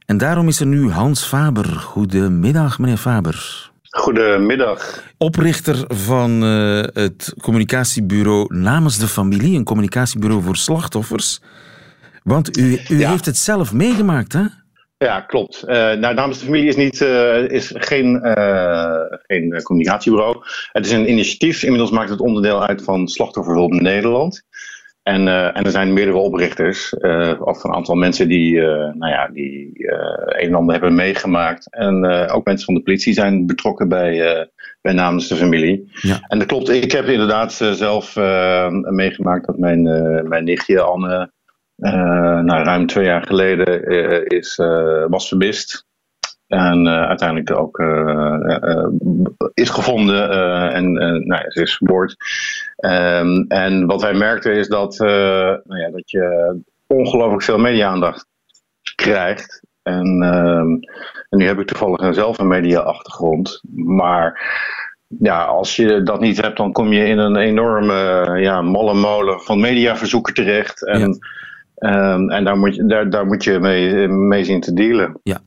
En 0.06 0.18
daarom 0.18 0.48
is 0.48 0.60
er 0.60 0.66
nu 0.66 0.92
Hans 0.92 1.26
Faber. 1.26 1.66
Goedemiddag, 1.66 2.80
meneer 2.80 2.98
Faber. 2.98 3.72
Goedemiddag. 3.90 5.04
Oprichter 5.18 5.84
van 5.88 6.44
uh, 6.44 6.84
het 6.94 7.34
communicatiebureau 7.42 8.56
Namens 8.56 8.98
de 8.98 9.08
Familie, 9.08 9.58
een 9.58 9.64
communicatiebureau 9.64 10.44
voor 10.44 10.56
slachtoffers. 10.56 11.42
Want 12.24 12.58
u, 12.58 12.80
u 12.90 13.00
ja. 13.00 13.10
heeft 13.10 13.26
het 13.26 13.38
zelf 13.38 13.74
meegemaakt, 13.74 14.34
hè? 14.34 14.44
Ja, 14.98 15.22
klopt. 15.22 15.64
Uh, 15.66 15.74
nou, 15.76 16.14
Namens 16.14 16.40
de 16.40 16.46
Familie 16.46 16.68
is, 16.68 16.76
niet, 16.76 17.02
uh, 17.02 17.50
is 17.50 17.72
geen, 17.76 18.20
geen 19.28 19.62
communicatiebureau. 19.64 20.36
Het 20.72 20.86
is 20.86 20.92
een 20.92 21.10
initiatief. 21.10 21.64
Inmiddels 21.64 21.92
maakt 21.92 22.10
het 22.10 22.20
onderdeel 22.20 22.66
uit 22.66 22.84
van 22.84 23.08
Slachtofferhulp 23.08 23.72
Nederland. 23.72 24.44
En, 25.04 25.28
uh, 25.28 25.58
en 25.58 25.64
er 25.64 25.72
zijn 25.72 25.94
meerdere 25.94 26.18
oprichters, 26.18 26.96
uh, 27.00 27.34
of 27.40 27.64
een 27.64 27.74
aantal 27.74 27.96
mensen 27.96 28.28
die, 28.28 28.54
uh, 28.54 28.68
nou 28.68 29.12
ja, 29.12 29.28
die 29.28 29.72
een 30.26 30.48
en 30.48 30.54
ander 30.54 30.74
hebben 30.74 30.96
meegemaakt. 30.96 31.76
En 31.76 32.06
ook 32.30 32.46
mensen 32.46 32.66
van 32.66 32.74
de 32.74 32.82
politie 32.82 33.14
zijn 33.14 33.46
betrokken 33.46 33.90
bij, 33.90 34.48
bij 34.82 34.94
namens 34.94 35.28
de 35.28 35.36
familie. 35.36 35.92
Ja. 36.02 36.20
En 36.28 36.40
dat 36.40 36.48
klopt, 36.48 36.70
ik 36.70 36.92
heb 36.92 37.06
inderdaad 37.06 37.54
zelf 37.54 38.16
meegemaakt 38.90 39.46
dat 39.46 39.58
mijn, 39.58 39.84
mijn 40.28 40.44
nichtje 40.44 40.82
Anne 40.82 41.32
nou, 41.76 42.64
ruim 42.64 42.88
twee 42.88 43.06
jaar 43.06 43.26
geleden 43.26 43.84
is, 44.28 44.56
was 45.08 45.28
vermist. 45.28 45.86
En 46.54 46.88
uiteindelijk 46.88 47.52
ook 47.52 47.84
is 49.54 49.70
gevonden 49.70 50.30
en 50.72 50.94
nou, 51.28 51.52
ze 51.52 51.62
is 51.62 51.76
vermoord. 51.76 52.16
Ehm, 52.76 53.44
en 53.48 53.86
wat 53.86 54.02
wij 54.02 54.14
merkten 54.14 54.54
is 54.54 54.68
dat, 54.68 54.98
nou 55.00 55.80
ja, 55.80 55.90
dat 55.92 56.12
je 56.12 56.56
ongelooflijk 56.88 57.44
veel 57.44 57.58
media-aandacht 57.58 58.28
krijgt. 58.96 59.62
En, 59.84 60.22
ehm, 60.24 60.70
en 61.30 61.38
nu 61.38 61.46
heb 61.46 61.60
ik 61.60 61.68
toevallig 61.68 62.14
zelf 62.14 62.38
een 62.38 62.48
media-achtergrond. 62.48 63.62
Maar 63.74 64.42
ja, 65.20 65.44
als 65.44 65.76
je 65.76 66.04
dat 66.04 66.20
niet 66.20 66.42
hebt, 66.42 66.58
dan 66.58 66.72
kom 66.72 66.94
je 66.94 67.06
in 67.06 67.18
een 67.18 67.36
enorme 67.36 68.30
ja, 68.40 68.62
malle 68.62 68.94
molen 68.94 69.42
van 69.42 69.60
mediaverzoeken 69.60 70.34
terecht. 70.34 70.86
En, 70.86 71.18
ehm, 71.84 72.30
en 72.30 72.44
daar 72.44 72.58
moet 72.58 72.76
je, 72.76 72.86
daar, 72.86 73.10
daar 73.10 73.26
moet 73.26 73.44
je 73.44 73.60
mee, 73.60 74.08
mee 74.08 74.44
zien 74.44 74.62
te 74.62 74.74
dealen. 74.74 75.20
Ja. 75.24 75.40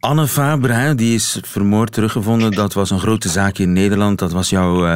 Anne 0.00 0.26
Faber, 0.26 0.96
die 0.96 1.14
is 1.14 1.38
vermoord 1.42 1.92
teruggevonden. 1.92 2.50
Dat 2.50 2.72
was 2.72 2.90
een 2.90 2.98
grote 2.98 3.28
zaak 3.28 3.58
in 3.58 3.72
Nederland. 3.72 4.18
Dat 4.18 4.32
was 4.32 4.50
jouw 4.50 4.86
uh, 4.86 4.94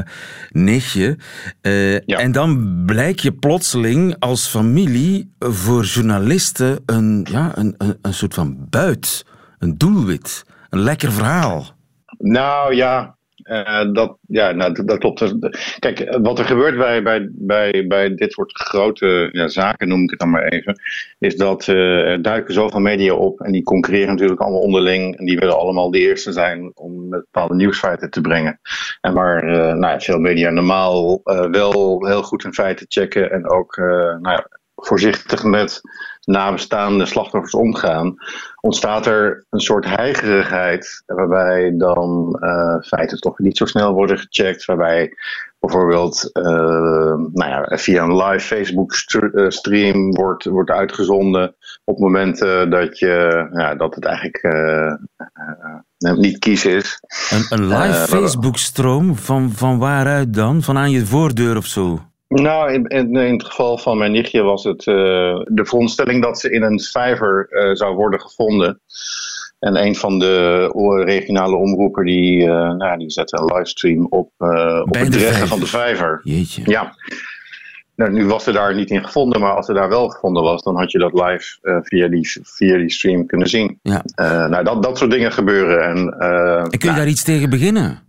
nichtje. 0.51 1.19
Uh, 1.63 2.21
En 2.21 2.33
dan 2.33 2.83
blijk 2.87 3.19
je 3.21 3.33
plotseling 3.33 4.17
als 4.19 4.49
familie 4.49 5.35
voor 5.39 5.85
journalisten 5.85 6.79
een, 6.87 7.27
ja, 7.31 7.53
een, 7.55 7.75
een, 7.79 7.99
een 8.03 8.15
soort 8.15 8.35
van 8.35 8.57
buit. 8.71 9.27
Een 9.59 9.79
doelwit. 9.79 10.45
Een 10.71 10.81
lekker 10.81 11.13
verhaal. 11.13 11.67
Nou 12.19 12.75
ja, 12.75 13.18
uh, 13.49 13.93
dat, 13.93 14.19
ja, 14.27 14.53
nou, 14.53 14.85
dat, 14.85 14.99
klopt. 14.99 15.35
Kijk, 15.79 16.17
wat 16.23 16.39
er 16.39 16.45
gebeurt 16.45 16.77
bij, 16.77 17.03
bij, 17.03 17.29
bij, 17.33 17.87
bij 17.87 18.15
dit 18.15 18.33
soort 18.33 18.53
grote 18.53 19.29
ja, 19.33 19.49
zaken, 19.49 19.89
noem 19.89 20.03
ik 20.03 20.11
het 20.11 20.19
dan 20.19 20.31
maar 20.31 20.45
even, 20.45 20.81
is 21.19 21.37
dat 21.37 21.67
uh, 21.67 22.11
er 22.11 22.23
duiken 22.23 22.55
zoveel 22.55 22.81
media 22.81 23.15
op 23.15 23.41
en 23.41 23.53
die 23.53 23.63
concurreren 23.63 24.09
natuurlijk 24.09 24.41
allemaal 24.41 24.61
onderling 24.61 25.17
en 25.17 25.25
die 25.25 25.39
willen 25.39 25.59
allemaal 25.59 25.91
de 25.91 25.99
eerste 25.99 26.33
zijn 26.33 26.73
om 26.75 27.11
bepaalde 27.11 27.55
nieuwsfeiten 27.55 28.11
te 28.11 28.21
brengen. 28.21 28.61
En 29.01 29.15
waar 29.15 29.45
nou, 29.77 30.01
veel 30.01 30.19
media 30.19 30.51
normaal 30.51 31.21
wel 31.51 32.07
heel 32.07 32.23
goed 32.23 32.43
hun 32.43 32.55
feiten 32.55 32.87
checken 32.89 33.31
en 33.31 33.51
ook 33.51 33.77
nou, 34.21 34.43
voorzichtig 34.85 35.45
met 35.45 35.81
nabestaande 36.29 37.07
slachtoffers 37.07 37.55
omgaan, 37.55 38.15
ontstaat 38.61 39.07
er 39.07 39.47
een 39.51 39.61
soort 39.61 39.85
heigerigheid 39.85 41.03
waarbij 41.07 41.75
dan 41.77 42.39
uh, 42.41 42.81
feiten 42.81 43.21
toch 43.21 43.39
niet 43.39 43.57
zo 43.57 43.65
snel 43.65 43.93
worden 43.93 44.19
gecheckt, 44.19 44.65
waarbij 44.65 45.13
bijvoorbeeld 45.61 46.31
uh, 46.33 46.45
nou 47.33 47.33
ja, 47.33 47.77
via 47.77 48.03
een 48.03 48.17
live 48.17 48.47
Facebook 48.47 48.93
eh, 48.93 49.49
stream 49.49 50.15
wordt, 50.15 50.45
wordt 50.45 50.71
uitgezonden 50.71 51.55
op 51.85 51.99
momenten 51.99 52.71
dat, 52.71 52.99
je, 52.99 53.49
ja, 53.53 53.75
dat 53.75 53.95
het 53.95 54.05
eigenlijk 54.05 54.43
uh, 54.43 54.93
niet 56.17 56.39
kies 56.39 56.65
is. 56.65 57.01
Een, 57.31 57.47
een 57.49 57.67
live 57.67 58.07
Facebook 58.07 58.57
stroom 58.57 59.17
van, 59.17 59.51
van 59.51 59.79
waaruit 59.79 60.35
dan? 60.35 60.63
Van 60.63 60.79
aan 60.79 60.91
je 60.91 61.07
voordeur 61.07 61.57
of 61.57 61.67
zo? 61.67 62.08
Nou, 62.29 62.73
in, 62.73 62.85
in, 62.87 63.17
in, 63.17 63.33
het 63.33 63.45
geval 63.45 63.79
van 63.79 63.99
mijn 63.99 64.13
nichtje 64.13 64.43
was 64.43 64.65
het 64.65 64.87
uh, 64.87 64.95
de 65.45 65.65
veronderstelling 65.65 66.23
dat 66.23 66.41
ze 66.41 66.51
in 66.51 66.63
een 66.63 66.81
vijver 66.81 67.47
uh, 67.51 67.75
zou 67.75 67.95
worden 67.95 68.21
gevonden. 68.21 68.81
En 69.59 69.77
een 69.77 69.97
van 69.97 70.19
de 70.19 70.71
regionale 71.05 71.57
omroepen 71.57 72.05
die, 72.05 72.41
uh, 72.41 72.73
nou, 72.73 72.99
die 72.99 73.11
zette 73.11 73.39
een 73.39 73.55
livestream 73.55 74.07
op, 74.11 74.31
op 74.83 74.95
het 74.95 75.13
dreggen 75.13 75.49
van 75.49 75.61
de 75.61 75.67
vijver. 75.67 76.21
Jeetje. 76.23 76.63
Ja. 76.65 76.95
Nou, 77.97 78.13
nu 78.13 78.27
was 78.27 78.45
ze 78.45 78.53
daar 78.53 78.75
niet 78.75 78.91
in 78.91 79.05
gevonden, 79.05 79.41
maar 79.41 79.55
als 79.55 79.67
ze 79.67 79.73
daar 79.73 79.89
wel 79.89 80.09
gevonden 80.09 80.43
was, 80.43 80.63
dan 80.63 80.77
had 80.77 80.91
je 80.91 80.99
dat 80.99 81.13
live 81.13 81.59
via, 81.83 82.09
die, 82.09 82.41
via 82.43 82.77
die 82.77 82.91
stream 82.91 83.27
kunnen 83.27 83.49
zien. 83.49 83.79
Ja. 83.83 84.03
nou, 84.49 84.65
dat, 84.65 84.83
dat 84.83 84.99
soort 84.99 85.11
dingen 85.11 85.33
gebeuren. 85.33 85.83
En, 85.83 85.97
en 85.97 86.71
kun 86.71 86.79
je 86.79 86.85
nou, 86.85 86.97
daar 86.97 87.09
iets 87.09 87.25
tegen 87.25 87.51
beginnen? 87.51 88.08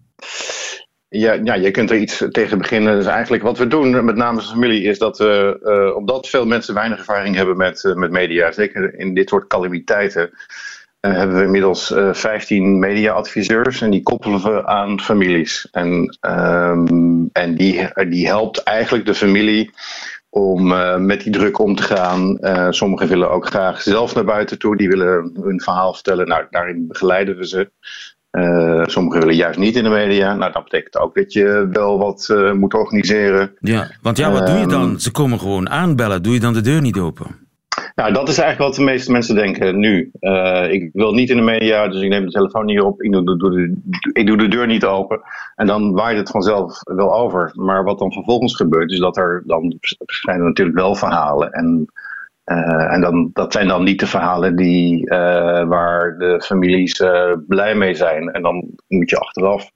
Ja, 1.10 1.34
ja, 1.34 1.54
je 1.54 1.72
kunt 1.72 1.92
er 1.92 1.98
iets 1.98 2.24
tegen 2.32 2.58
beginnen. 2.58 2.96
Dus 2.96 3.06
eigenlijk 3.06 3.44
wat 3.44 3.58
we 3.58 3.68
doen, 3.68 4.06
met 4.06 4.16
name 4.16 4.38
als 4.38 4.50
familie, 4.50 4.84
is 4.84 4.98
dat 4.98 5.18
we, 5.18 5.60
uh, 5.64 5.96
omdat 5.96 6.28
veel 6.28 6.46
mensen 6.46 6.74
weinig 6.74 6.98
ervaring 6.98 7.36
hebben 7.36 7.58
met, 7.58 7.84
uh, 7.84 7.96
met 7.96 8.12
media, 8.12 8.52
zeker 8.52 9.00
in 9.00 9.14
dit 9.14 9.30
soort 9.30 9.48
calamiteiten, 9.48 10.30
uh, 11.02 11.12
hebben 11.14 11.38
we 11.38 11.44
inmiddels 11.44 11.94
15 12.12 12.80
media-adviseurs 12.80 13.82
en 13.82 13.90
die 13.90 14.04
koppelen 14.04 14.42
we 14.42 14.66
aan 14.66 15.02
families. 15.02 15.68
En, 15.72 16.18
um, 16.28 17.30
en 17.32 17.56
die, 17.56 17.90
die 18.10 18.28
helpt 18.28 18.64
eigenlijk 18.64 19.06
de 19.06 19.16
familie 19.16 19.72
om 20.30 20.68
met 21.06 21.22
die 21.22 21.32
druk 21.32 21.60
om 21.60 21.76
te 21.76 21.84
gaan. 21.84 22.38
sommigen 22.74 23.08
willen 23.08 23.32
ook 23.32 23.46
graag 23.46 23.82
zelf 23.82 24.16
naar 24.16 24.24
buiten 24.24 24.60
toe, 24.60 24.78
die 24.78 24.90
willen 24.90 25.32
hun 25.42 25.62
verhaal 25.62 25.94
vertellen. 25.94 26.28
Nou, 26.28 26.46
daarin 26.50 26.88
begeleiden 26.88 27.38
we 27.38 27.48
ze. 27.48 27.72
Uh, 28.32 28.86
sommigen 28.86 29.20
willen 29.20 29.36
juist 29.36 29.60
niet 29.60 29.76
in 29.76 29.84
de 29.84 29.90
media. 29.90 30.36
Nou, 30.36 30.52
dat 30.52 30.64
betekent 30.64 30.98
ook 30.98 31.16
dat 31.16 31.34
je 31.34 31.68
wel 31.72 31.98
wat 31.98 32.30
uh, 32.32 32.52
moet 32.52 32.74
organiseren. 32.74 33.52
Ja, 33.60 33.92
want 34.02 34.18
ja, 34.18 34.32
wat 34.32 34.48
doe 34.48 34.58
je 34.58 34.68
dan? 34.68 34.90
Ehm, 34.90 34.98
Ze 34.98 35.12
komen 35.12 35.40
gewoon 35.40 35.70
aanbellen. 35.70 36.24
Doe 36.24 36.34
je 36.34 36.40
dan 36.40 36.54
de 36.54 36.62
deur 36.62 36.82
niet 36.82 36.98
open? 36.98 37.48
Nou, 37.96 38.14
dat 38.14 38.30
is 38.30 38.38
eigenlijk 38.38 38.70
wat 38.70 38.80
de 38.86 38.92
meeste 38.92 39.12
mensen 39.12 39.36
denken 39.36 39.80
nu. 39.80 40.12
Uh, 40.20 40.72
ik 40.72 40.90
wil 40.94 41.14
niet 41.14 41.30
in 41.30 41.36
de 41.36 41.44
media, 41.44 41.88
dus 41.88 42.02
ik 42.02 42.10
neem 42.10 42.26
de 42.26 42.32
telefoon 42.32 42.66
niet 42.66 42.82
op. 42.82 43.02
Ik 43.02 43.12
doe, 43.12 43.38
doe 43.38 43.52
de, 43.52 43.76
ik 44.14 44.28
doe 44.28 44.38
de 44.38 44.48
deur 44.48 44.68
niet 44.68 44.86
open. 44.86 45.22
En 45.56 45.68
dan 45.68 45.94
waait 45.94 46.18
het 46.18 46.30
vanzelf 46.30 46.80
wel 46.84 47.14
over. 47.14 47.52
Maar 47.54 47.84
wat 47.84 48.00
dan 48.00 48.12
vervolgens 48.12 48.56
gebeurt, 48.56 48.92
is 48.92 49.00
dat 49.00 49.18
er 49.18 49.44
dan 49.46 49.78
verschijnen 50.06 50.46
natuurlijk 50.46 50.78
wel 50.78 50.96
verhalen. 50.96 51.52
En 51.52 51.92
uh, 52.50 52.94
en 52.94 53.02
dan, 53.02 53.30
dat 53.34 53.54
zijn 53.54 53.68
dan 53.68 53.84
niet 53.84 54.00
de 54.00 54.08
verhalen 54.08 54.56
die, 54.56 55.12
uh, 55.12 55.68
waar 55.68 56.18
de 56.18 56.42
families 56.46 57.00
uh, 57.00 57.34
blij 57.48 57.76
mee 57.76 57.96
zijn. 57.96 58.32
En 58.32 58.42
dan 58.42 58.70
moet 58.88 59.10
je 59.10 59.20
achteraf 59.20 59.72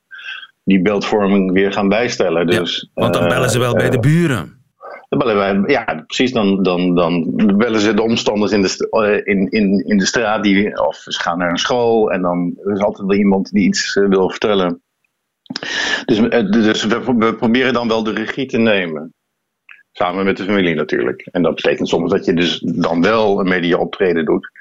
die 0.64 0.82
beeldvorming 0.82 1.52
weer 1.52 1.74
gaan 1.74 1.90
bijstellen. 1.90 2.48
Dus, 2.48 2.90
ja, 2.94 3.02
want 3.02 3.14
dan 3.14 3.28
bellen 3.28 3.50
ze 3.50 3.60
wel 3.60 3.74
bij 3.74 3.90
de 3.90 4.00
buren. 4.00 4.62
Dan 5.10 5.20
bellen 5.20 5.36
wij, 5.36 5.74
ja, 5.74 6.04
precies. 6.08 6.32
Dan, 6.32 6.64
dan, 6.64 6.96
dan 6.96 7.34
bellen 7.58 7.80
ze 7.80 7.94
de 7.94 8.02
omstanders 8.02 8.52
in 8.52 8.62
de, 8.62 9.22
in, 9.24 9.50
in, 9.50 9.86
in 9.86 9.98
de 9.98 10.06
straat. 10.06 10.44
Die, 10.44 10.88
of 10.88 10.96
ze 10.96 11.22
gaan 11.22 11.38
naar 11.38 11.50
een 11.50 11.58
school. 11.58 12.12
En 12.12 12.22
dan 12.22 12.54
is 12.74 12.80
altijd 12.80 13.08
wel 13.08 13.18
iemand 13.18 13.52
die 13.52 13.68
iets 13.68 13.94
wil 13.94 14.30
vertellen. 14.30 14.82
Dus, 16.06 16.20
dus 16.50 16.86
we, 16.86 17.14
we 17.18 17.36
proberen 17.36 17.74
dan 17.74 17.88
wel 17.88 18.04
de 18.04 18.14
regie 18.14 18.46
te 18.46 18.58
nemen. 18.58 19.14
Samen 19.94 20.26
met 20.26 20.38
de 20.38 20.44
familie 20.44 20.76
natuurlijk. 20.76 21.28
En 21.32 21.42
dat 21.42 21.56
betekent 21.56 21.90
soms 21.90 22.12
dat 22.12 22.26
je 22.26 22.34
dus 22.34 22.60
dan 22.60 23.02
wel 23.02 23.40
een 23.40 23.48
media 23.48 23.78
optreden 23.78 24.26
doet. 24.26 24.52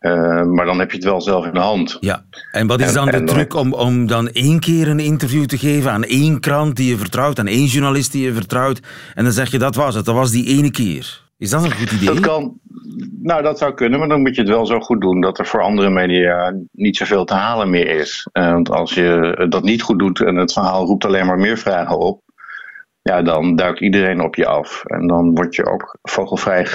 Uh, 0.00 0.42
maar 0.42 0.66
dan 0.66 0.78
heb 0.78 0.90
je 0.90 0.96
het 0.96 1.06
wel 1.06 1.20
zelf 1.20 1.46
in 1.46 1.52
de 1.52 1.60
hand. 1.60 1.96
Ja, 2.00 2.24
en 2.50 2.66
wat 2.66 2.80
is 2.80 2.92
dan 2.92 3.08
en, 3.08 3.26
de 3.26 3.32
truc 3.32 3.54
om, 3.54 3.72
om 3.72 4.06
dan 4.06 4.28
één 4.28 4.60
keer 4.60 4.88
een 4.88 5.00
interview 5.00 5.44
te 5.44 5.58
geven 5.58 5.90
aan 5.90 6.04
één 6.04 6.40
krant 6.40 6.76
die 6.76 6.88
je 6.88 6.96
vertrouwt, 6.96 7.38
aan 7.38 7.46
één 7.46 7.64
journalist 7.64 8.12
die 8.12 8.24
je 8.24 8.32
vertrouwt, 8.32 8.80
en 9.14 9.24
dan 9.24 9.32
zeg 9.32 9.50
je 9.50 9.58
dat 9.58 9.74
was 9.74 9.94
het, 9.94 10.04
dat 10.04 10.14
was 10.14 10.30
die 10.30 10.46
ene 10.46 10.70
keer. 10.70 11.22
Is 11.38 11.50
dat 11.50 11.64
een 11.64 11.72
goed 11.72 11.90
idee? 11.90 12.06
Dat 12.06 12.20
kan, 12.20 12.58
nou, 13.22 13.42
dat 13.42 13.58
zou 13.58 13.74
kunnen, 13.74 13.98
maar 13.98 14.08
dan 14.08 14.20
moet 14.20 14.34
je 14.34 14.40
het 14.40 14.50
wel 14.50 14.66
zo 14.66 14.80
goed 14.80 15.00
doen 15.00 15.20
dat 15.20 15.38
er 15.38 15.46
voor 15.46 15.62
andere 15.62 15.90
media 15.90 16.54
niet 16.72 16.96
zoveel 16.96 17.24
te 17.24 17.34
halen 17.34 17.70
meer 17.70 17.88
is. 17.88 18.28
Uh, 18.32 18.52
want 18.52 18.70
als 18.70 18.94
je 18.94 19.46
dat 19.48 19.62
niet 19.62 19.82
goed 19.82 19.98
doet 19.98 20.20
en 20.20 20.36
het 20.36 20.52
verhaal 20.52 20.86
roept 20.86 21.04
alleen 21.04 21.26
maar 21.26 21.38
meer 21.38 21.58
vragen 21.58 21.98
op, 21.98 22.22
ja, 23.04 23.22
dan 23.22 23.56
duikt 23.56 23.80
iedereen 23.80 24.20
op 24.20 24.34
je 24.34 24.46
af. 24.46 24.84
En 24.84 25.06
dan 25.06 25.34
word 25.34 25.54
je 25.54 25.66
ook 25.66 25.98
vogelvrij 26.02 26.66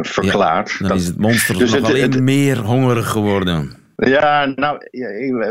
verklaard. 0.00 0.76
Ja, 0.78 0.88
dan 0.88 0.96
is 0.96 1.06
het 1.06 1.18
monster 1.18 1.58
dus 1.58 1.72
nog 1.72 1.84
alleen 1.84 2.24
meer 2.24 2.58
hongerig 2.58 3.08
geworden. 3.08 3.76
Ja, 3.96 4.52
nou, 4.54 4.78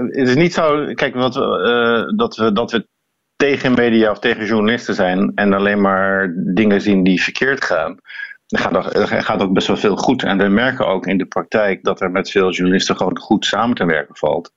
het 0.07 0.27
is 0.27 0.35
niet 0.35 0.53
zo... 0.53 0.93
Kijk, 0.93 1.15
wat, 1.15 1.35
uh, 1.35 2.17
dat, 2.17 2.35
we, 2.35 2.51
dat 2.51 2.71
we 2.71 2.87
tegen 3.35 3.73
media 3.73 4.11
of 4.11 4.19
tegen 4.19 4.45
journalisten 4.45 4.95
zijn... 4.95 5.31
en 5.35 5.53
alleen 5.53 5.81
maar 5.81 6.33
dingen 6.35 6.81
zien 6.81 7.03
die 7.03 7.21
verkeerd 7.21 7.63
gaan... 7.63 7.99
Er 8.47 8.59
gaat, 8.59 8.95
er 8.95 9.23
gaat 9.23 9.41
ook 9.41 9.53
best 9.53 9.67
wel 9.67 9.77
veel 9.77 9.95
goed. 9.95 10.23
En 10.23 10.37
we 10.37 10.47
merken 10.47 10.87
ook 10.87 11.07
in 11.07 11.17
de 11.17 11.25
praktijk 11.25 11.83
dat 11.83 12.01
er 12.01 12.11
met 12.11 12.31
veel 12.31 12.51
journalisten 12.51 12.95
gewoon 12.95 13.19
goed 13.19 13.45
samen 13.45 13.75
te 13.75 13.85
werken 13.85 14.15
valt. 14.15 14.51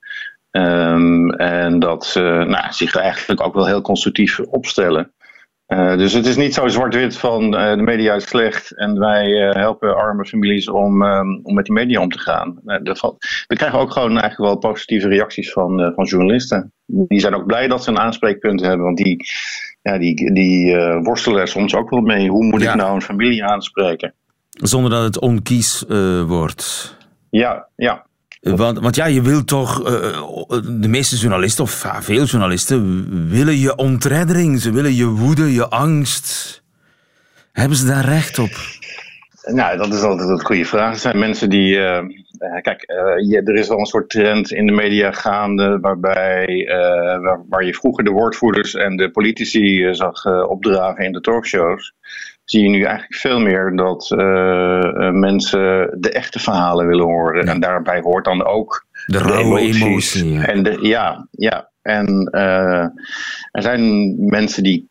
Um, 0.51 1.31
en 1.31 1.79
dat 1.79 2.05
ze 2.05 2.19
nou, 2.47 2.65
zich 2.69 2.95
eigenlijk 2.95 3.41
ook 3.41 3.53
wel 3.53 3.65
heel 3.65 3.81
constructief 3.81 4.39
opstellen. 4.39 5.11
Uh, 5.71 5.97
dus 5.97 6.13
het 6.13 6.25
is 6.25 6.35
niet 6.35 6.53
zo 6.53 6.67
zwart-wit 6.67 7.17
van 7.17 7.43
uh, 7.43 7.75
de 7.75 7.81
media 7.81 8.13
is 8.13 8.27
slecht 8.27 8.77
en 8.77 8.99
wij 8.99 9.27
uh, 9.27 9.53
helpen 9.53 9.95
arme 9.95 10.25
families 10.25 10.69
om, 10.69 11.01
um, 11.01 11.39
om 11.43 11.53
met 11.53 11.65
die 11.65 11.73
media 11.73 12.01
om 12.01 12.09
te 12.09 12.19
gaan. 12.19 12.59
we 12.63 13.55
krijgen 13.55 13.79
ook 13.79 13.91
gewoon 13.91 14.09
eigenlijk 14.09 14.37
wel 14.37 14.71
positieve 14.71 15.07
reacties 15.07 15.51
van, 15.51 15.93
van 15.95 16.05
journalisten. 16.05 16.73
Die 16.85 17.19
zijn 17.19 17.35
ook 17.35 17.45
blij 17.45 17.67
dat 17.67 17.83
ze 17.83 17.89
een 17.89 17.99
aanspreekpunt 17.99 18.61
hebben, 18.61 18.85
want 18.85 18.97
die, 18.97 19.25
ja, 19.81 19.97
die, 19.97 20.33
die 20.33 20.75
worstelen 21.03 21.41
er 21.41 21.47
soms 21.47 21.75
ook 21.75 21.89
wel 21.89 22.01
mee. 22.01 22.29
Hoe 22.29 22.43
moet 22.43 22.61
ja. 22.61 22.69
ik 22.69 22.77
nou 22.77 22.95
een 22.95 23.01
familie 23.01 23.45
aanspreken? 23.45 24.13
Zonder 24.49 24.91
dat 24.91 25.03
het 25.03 25.19
onkies 25.19 25.85
wordt. 26.25 26.97
Ja, 27.29 27.67
ja. 27.75 28.05
Want, 28.41 28.79
want 28.79 28.95
ja, 28.95 29.05
je 29.05 29.21
wil 29.21 29.43
toch, 29.43 29.79
uh, 29.79 29.87
de 30.63 30.87
meeste 30.87 31.15
journalisten, 31.15 31.63
of 31.63 31.85
uh, 31.85 31.99
veel 31.99 32.23
journalisten, 32.23 33.29
willen 33.29 33.57
je 33.57 33.75
ontreddering. 33.75 34.61
Ze 34.61 34.71
willen 34.71 34.95
je 34.95 35.05
woede, 35.05 35.53
je 35.53 35.67
angst. 35.67 36.61
Hebben 37.51 37.77
ze 37.77 37.85
daar 37.85 38.05
recht 38.05 38.39
op? 38.39 38.49
nou, 39.43 39.77
dat 39.77 39.93
is 39.93 40.01
altijd 40.01 40.29
een 40.29 40.45
goede 40.45 40.65
vraag. 40.65 40.93
Er 40.93 40.99
zijn 40.99 41.19
mensen 41.19 41.49
die. 41.49 41.75
Kijk, 42.61 42.83
er 43.45 43.55
is 43.55 43.67
wel 43.67 43.79
een 43.79 43.85
soort 43.85 44.09
trend 44.09 44.51
in 44.51 44.65
de 44.65 44.71
media 44.71 45.11
gaande. 45.11 45.79
waarbij. 45.79 46.67
Waar, 47.21 47.43
waar, 47.49 47.65
je 47.65 47.73
vroeger 47.73 48.03
de 48.03 48.11
woordvoerders 48.11 48.73
en 48.73 48.97
de 48.97 49.11
politici 49.11 49.93
zag 49.93 50.25
opdragen 50.47 51.05
in 51.05 51.11
de 51.11 51.21
talkshows. 51.21 51.93
Zie 52.51 52.63
je 52.63 52.69
nu 52.69 52.83
eigenlijk 52.83 53.15
veel 53.15 53.39
meer 53.39 53.75
dat 53.75 54.09
mensen 55.13 55.97
de 55.99 56.11
echte 56.11 56.39
verhalen 56.39 56.87
willen 56.87 57.05
horen. 57.05 57.47
En 57.47 57.59
daarbij 57.59 57.99
hoort 57.99 58.25
dan 58.25 58.45
ook. 58.45 58.85
De 59.05 59.17
rauwe 59.17 59.59
emotie. 59.59 60.39
En 60.39 60.63
de, 60.63 60.77
ja, 60.81 61.27
ja. 61.31 61.69
En 61.81 62.29
er 63.51 63.61
zijn 63.61 64.15
mensen 64.25 64.63
die 64.63 64.89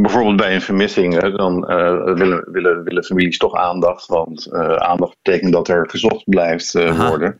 bijvoorbeeld 0.00 0.36
bij 0.36 0.54
een 0.54 0.60
vermissing, 0.60 1.36
dan 1.36 1.70
uh, 1.70 2.14
willen, 2.14 2.48
willen, 2.52 2.84
willen 2.84 3.04
families 3.04 3.38
toch 3.38 3.54
aandacht. 3.54 4.06
Want 4.06 4.52
aandacht 4.78 5.16
betekent 5.22 5.52
dat 5.52 5.68
er 5.68 5.90
gezocht 5.90 6.24
blijft 6.24 6.72
worden. 6.96 7.38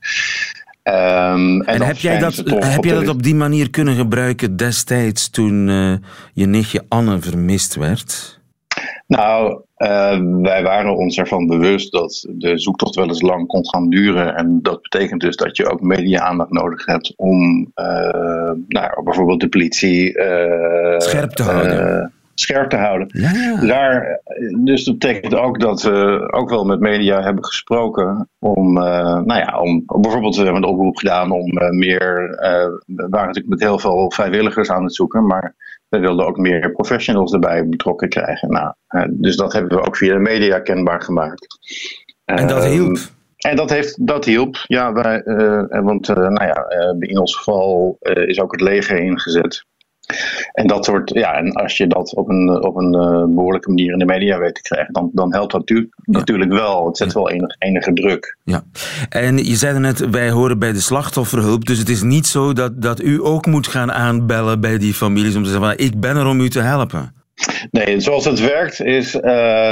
Um, 0.85 1.63
en, 1.63 1.65
en 1.65 1.83
heb 1.83 1.97
jij 1.97 2.19
dat, 2.19 2.37
heb 2.47 2.85
jij 2.85 2.95
dat 2.95 3.09
op 3.09 3.23
die 3.23 3.35
manier 3.35 3.71
kunnen 3.71 3.95
gebruiken 3.95 4.57
destijds 4.57 5.31
toen 5.31 5.67
je 6.33 6.47
nichtje 6.47 6.85
Anne 6.89 7.21
vermist 7.21 7.75
werd? 7.75 8.41
Nou, 9.13 9.61
wij 10.43 10.63
waren 10.63 10.97
ons 10.97 11.19
ervan 11.19 11.47
bewust 11.47 11.93
dat 11.93 12.27
de 12.29 12.59
zoektocht 12.59 12.95
wel 12.95 13.09
eens 13.09 13.23
lang 13.23 13.47
kon 13.47 13.69
gaan 13.69 13.89
duren. 13.89 14.37
En 14.37 14.59
dat 14.63 14.83
betekent 14.83 15.21
dus 15.21 15.37
dat 15.37 15.57
je 15.57 15.71
ook 15.71 15.81
media-aandacht 15.81 16.51
nodig 16.51 16.87
hebt 16.87 17.13
om 17.17 17.71
nou, 18.69 19.03
bijvoorbeeld 19.05 19.41
de 19.41 19.49
politie 19.49 20.11
scherp 20.99 21.31
te 21.31 21.43
houden 21.43 22.13
scherp 22.35 22.71
te 22.71 22.77
houden. 22.77 23.09
Ja. 23.13 23.67
Daar, 23.67 24.21
dus 24.65 24.85
dat 24.85 24.99
betekent 24.99 25.35
ook 25.35 25.61
dat 25.61 25.83
we 25.83 26.29
ook 26.33 26.51
wel 26.51 26.65
met 26.65 26.81
media 26.81 27.23
hebben 27.23 27.45
gesproken 27.45 28.29
om, 28.39 28.73
nou 28.73 29.35
ja, 29.35 29.61
om 29.61 29.85
bijvoorbeeld 29.87 30.37
we 30.37 30.43
hebben 30.43 30.63
een 30.63 30.69
oproep 30.69 30.97
gedaan 30.97 31.31
om 31.31 31.53
meer, 31.79 32.37
we 32.87 33.07
waren 33.11 33.27
natuurlijk 33.27 33.49
met 33.49 33.61
heel 33.61 33.79
veel 33.79 34.11
vrijwilligers 34.11 34.71
aan 34.71 34.83
het 34.83 34.95
zoeken, 34.95 35.27
maar 35.27 35.55
we 35.93 35.99
wilden 35.99 36.27
ook 36.27 36.37
meer 36.37 36.73
professionals 36.73 37.33
erbij 37.33 37.69
betrokken 37.69 38.09
krijgen. 38.09 38.49
Nou, 38.49 38.75
dus 39.11 39.37
dat 39.37 39.53
hebben 39.53 39.77
we 39.77 39.87
ook 39.87 39.97
via 39.97 40.13
de 40.13 40.21
media 40.21 40.59
kenbaar 40.59 41.03
gemaakt. 41.03 41.47
En 42.25 42.47
dat 42.47 42.63
ehm, 42.63 42.73
hielp? 42.73 42.99
En 43.37 43.57
dat, 43.57 43.71
heeft, 43.71 44.07
dat 44.07 44.25
hielp, 44.25 44.57
ja, 44.67 44.93
wij, 44.93 45.23
want 45.83 46.09
nou 46.09 46.45
ja, 46.45 46.69
in 46.99 47.19
ons 47.19 47.37
geval 47.37 47.97
is 48.01 48.41
ook 48.41 48.53
het 48.53 48.61
leger 48.61 48.99
ingezet. 48.99 49.65
En 50.53 50.67
dat 50.67 50.85
soort, 50.85 51.11
ja, 51.11 51.35
en 51.35 51.53
als 51.53 51.77
je 51.77 51.87
dat 51.87 52.15
op 52.15 52.29
een, 52.29 52.65
op 52.65 52.77
een 52.77 52.95
uh, 52.95 53.35
behoorlijke 53.35 53.69
manier 53.69 53.93
in 53.93 53.99
de 53.99 54.05
media 54.05 54.39
weet 54.39 54.55
te 54.55 54.63
krijgen, 54.63 54.93
dan, 54.93 55.11
dan 55.13 55.33
helpt 55.33 55.53
dat 55.53 55.63
ja. 55.65 55.85
natuurlijk 56.05 56.53
wel. 56.53 56.87
Het 56.87 56.97
zet 56.97 57.13
wel 57.13 57.31
enige, 57.31 57.57
enige 57.59 57.93
druk. 57.93 58.37
Ja, 58.45 58.63
en 59.09 59.39
je 59.39 59.57
zei 59.57 59.79
net, 59.79 60.11
wij 60.11 60.31
horen 60.31 60.59
bij 60.59 60.73
de 60.73 60.81
slachtofferhulp, 60.81 61.65
dus 61.65 61.79
het 61.79 61.89
is 61.89 62.03
niet 62.03 62.27
zo 62.27 62.53
dat, 62.53 62.83
dat 62.83 63.03
u 63.03 63.25
ook 63.25 63.47
moet 63.47 63.67
gaan 63.67 63.93
aanbellen 63.93 64.61
bij 64.61 64.79
die 64.79 64.95
families 64.95 65.37
om 65.37 65.43
te 65.43 65.51
zeggen, 65.51 65.69
van, 65.69 65.87
ik 65.87 66.01
ben 66.01 66.17
er 66.17 66.27
om 66.27 66.41
u 66.41 66.51
te 66.51 66.61
helpen. 66.61 67.22
Nee, 67.71 68.01
zoals 68.01 68.25
het 68.25 68.41
werkt 68.41 68.81
is, 68.81 69.15
uh, 69.15 69.23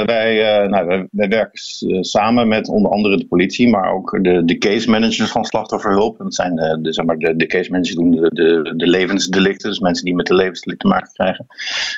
wij, 0.03 0.63
uh, 0.63 0.69
nou, 0.69 0.87
wij, 0.87 1.07
wij, 1.11 1.27
werken 1.27 1.59
samen 2.03 2.47
met 2.47 2.67
onder 2.67 2.91
andere 2.91 3.17
de 3.17 3.27
politie, 3.27 3.69
maar 3.69 3.93
ook 3.93 4.19
de, 4.21 4.45
de 4.45 4.57
case 4.57 4.89
managers 4.89 5.31
van 5.31 5.45
slachtofferhulp. 5.45 6.17
Dat 6.17 6.35
zijn 6.35 6.55
de, 6.55 6.93
zeg 6.93 7.05
maar, 7.05 7.17
de, 7.17 7.35
de 7.35 7.45
case 7.45 7.71
managers 7.71 7.95
doen 7.95 8.11
de, 8.11 8.29
de, 8.33 8.73
de 8.75 8.87
levensdelicten, 8.87 9.69
dus 9.69 9.79
mensen 9.79 10.05
die 10.05 10.15
met 10.15 10.25
de 10.25 10.35
levensdelicten 10.35 10.89
te 10.89 10.95
maken 10.95 11.13
krijgen. 11.13 11.45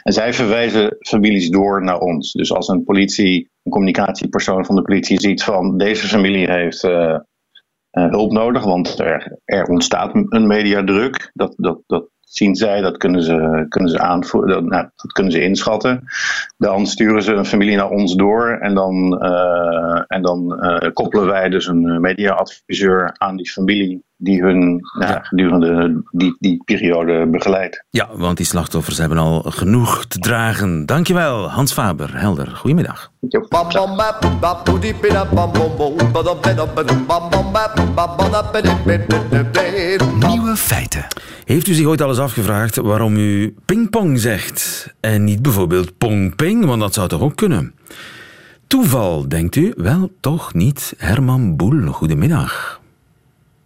En 0.04 0.14
zij 0.14 0.34
verwijzen 0.34 0.96
families 1.00 1.50
door 1.50 1.84
naar 1.84 2.00
ons. 2.00 2.32
Dus 2.32 2.54
als 2.54 2.68
een 2.68 2.84
politie, 2.84 3.50
een 3.64 3.72
communicatiepersoon 3.72 4.66
van 4.66 4.76
de 4.76 4.82
politie 4.82 5.20
ziet 5.20 5.44
van 5.44 5.78
deze 5.78 6.08
familie 6.08 6.52
heeft 6.52 6.82
hulp 7.92 8.32
nodig, 8.32 8.64
want 8.64 9.00
er, 9.00 9.38
er 9.46 9.66
ontstaat 9.66 10.12
een 10.14 10.48
mediadruk. 10.48 11.32
Dat, 11.34 11.54
dat, 11.58 11.80
dat 11.88 12.10
zien 12.34 12.56
zij, 12.56 12.82
dat 12.82 12.98
kunnen 12.98 13.24
ze, 13.24 13.66
kunnen 13.70 13.90
ze 13.90 14.00
aanvoeren, 14.00 14.50
dat, 14.50 14.64
nou, 14.64 14.90
dat 14.96 15.12
kunnen 15.12 15.32
ze 15.32 15.42
inschatten. 15.42 16.04
Dan 16.58 16.88
sturen 16.88 17.24
ze 17.24 17.34
een 17.34 17.46
familie 17.46 17.76
naar 17.76 17.90
ons 17.90 18.16
door 18.16 18.58
en 18.62 18.74
dan, 18.74 19.20
uh, 19.24 20.04
en 20.08 20.22
dan 20.22 20.60
uh, 20.62 20.92
koppelen 20.94 21.26
wij 21.26 21.50
dus 21.50 21.68
een 21.68 22.02
mediaadviseur 22.02 23.16
aan 23.18 23.36
die 23.36 23.52
familie 23.52 24.04
die 24.24 24.42
hun 24.42 24.80
nou, 25.00 25.20
gedurende 25.22 26.04
die, 26.12 26.36
die 26.40 26.62
periode 26.66 27.28
begeleidt. 27.28 27.84
Ja, 27.90 28.10
want 28.16 28.38
die 28.38 28.46
slachtoffers 28.46 28.98
hebben 28.98 29.18
al 29.18 29.42
genoeg 29.42 30.06
te 30.06 30.20
dragen. 30.20 30.86
Dankjewel, 30.86 31.50
Hans 31.50 31.74
Faber. 31.74 32.20
Helder. 32.20 32.48
Goedemiddag. 32.48 33.12
Nieuwe 40.28 40.56
feiten. 40.56 41.06
Heeft 41.46 41.68
u 41.68 41.74
zich 41.74 41.86
ooit 41.86 42.02
al 42.02 42.10
eens 42.10 42.20
afgevraagd 42.20 42.76
waarom 42.76 43.16
u 43.16 43.56
pingpong 43.66 44.20
zegt 44.20 44.94
en 45.00 45.24
niet 45.24 45.42
bijvoorbeeld 45.42 45.98
pongping, 45.98 46.66
want 46.66 46.82
dat 46.82 46.94
zou 46.94 47.08
toch 47.08 47.22
ook 47.22 47.36
kunnen? 47.36 47.74
Toeval, 48.68 49.28
denkt 49.28 49.56
u? 49.56 49.74
Wel, 49.76 50.12
toch 50.20 50.54
niet. 50.54 50.94
Herman 50.98 51.56
Boel, 51.56 51.92
goedemiddag. 51.92 52.82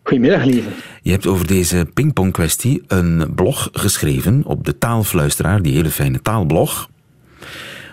Goedemiddag, 0.08 0.44
lieve. 0.44 0.70
Je 1.02 1.12
hebt 1.12 1.28
over 1.28 1.48
deze 1.48 1.88
pingpong-kwestie 1.94 2.84
een 2.88 3.32
blog 3.36 3.70
geschreven 3.72 4.42
op 4.46 4.66
de 4.66 4.78
Taalfluisteraar, 4.78 5.62
die 5.62 5.74
hele 5.74 5.90
fijne 5.90 6.22
taalblog. 6.22 6.90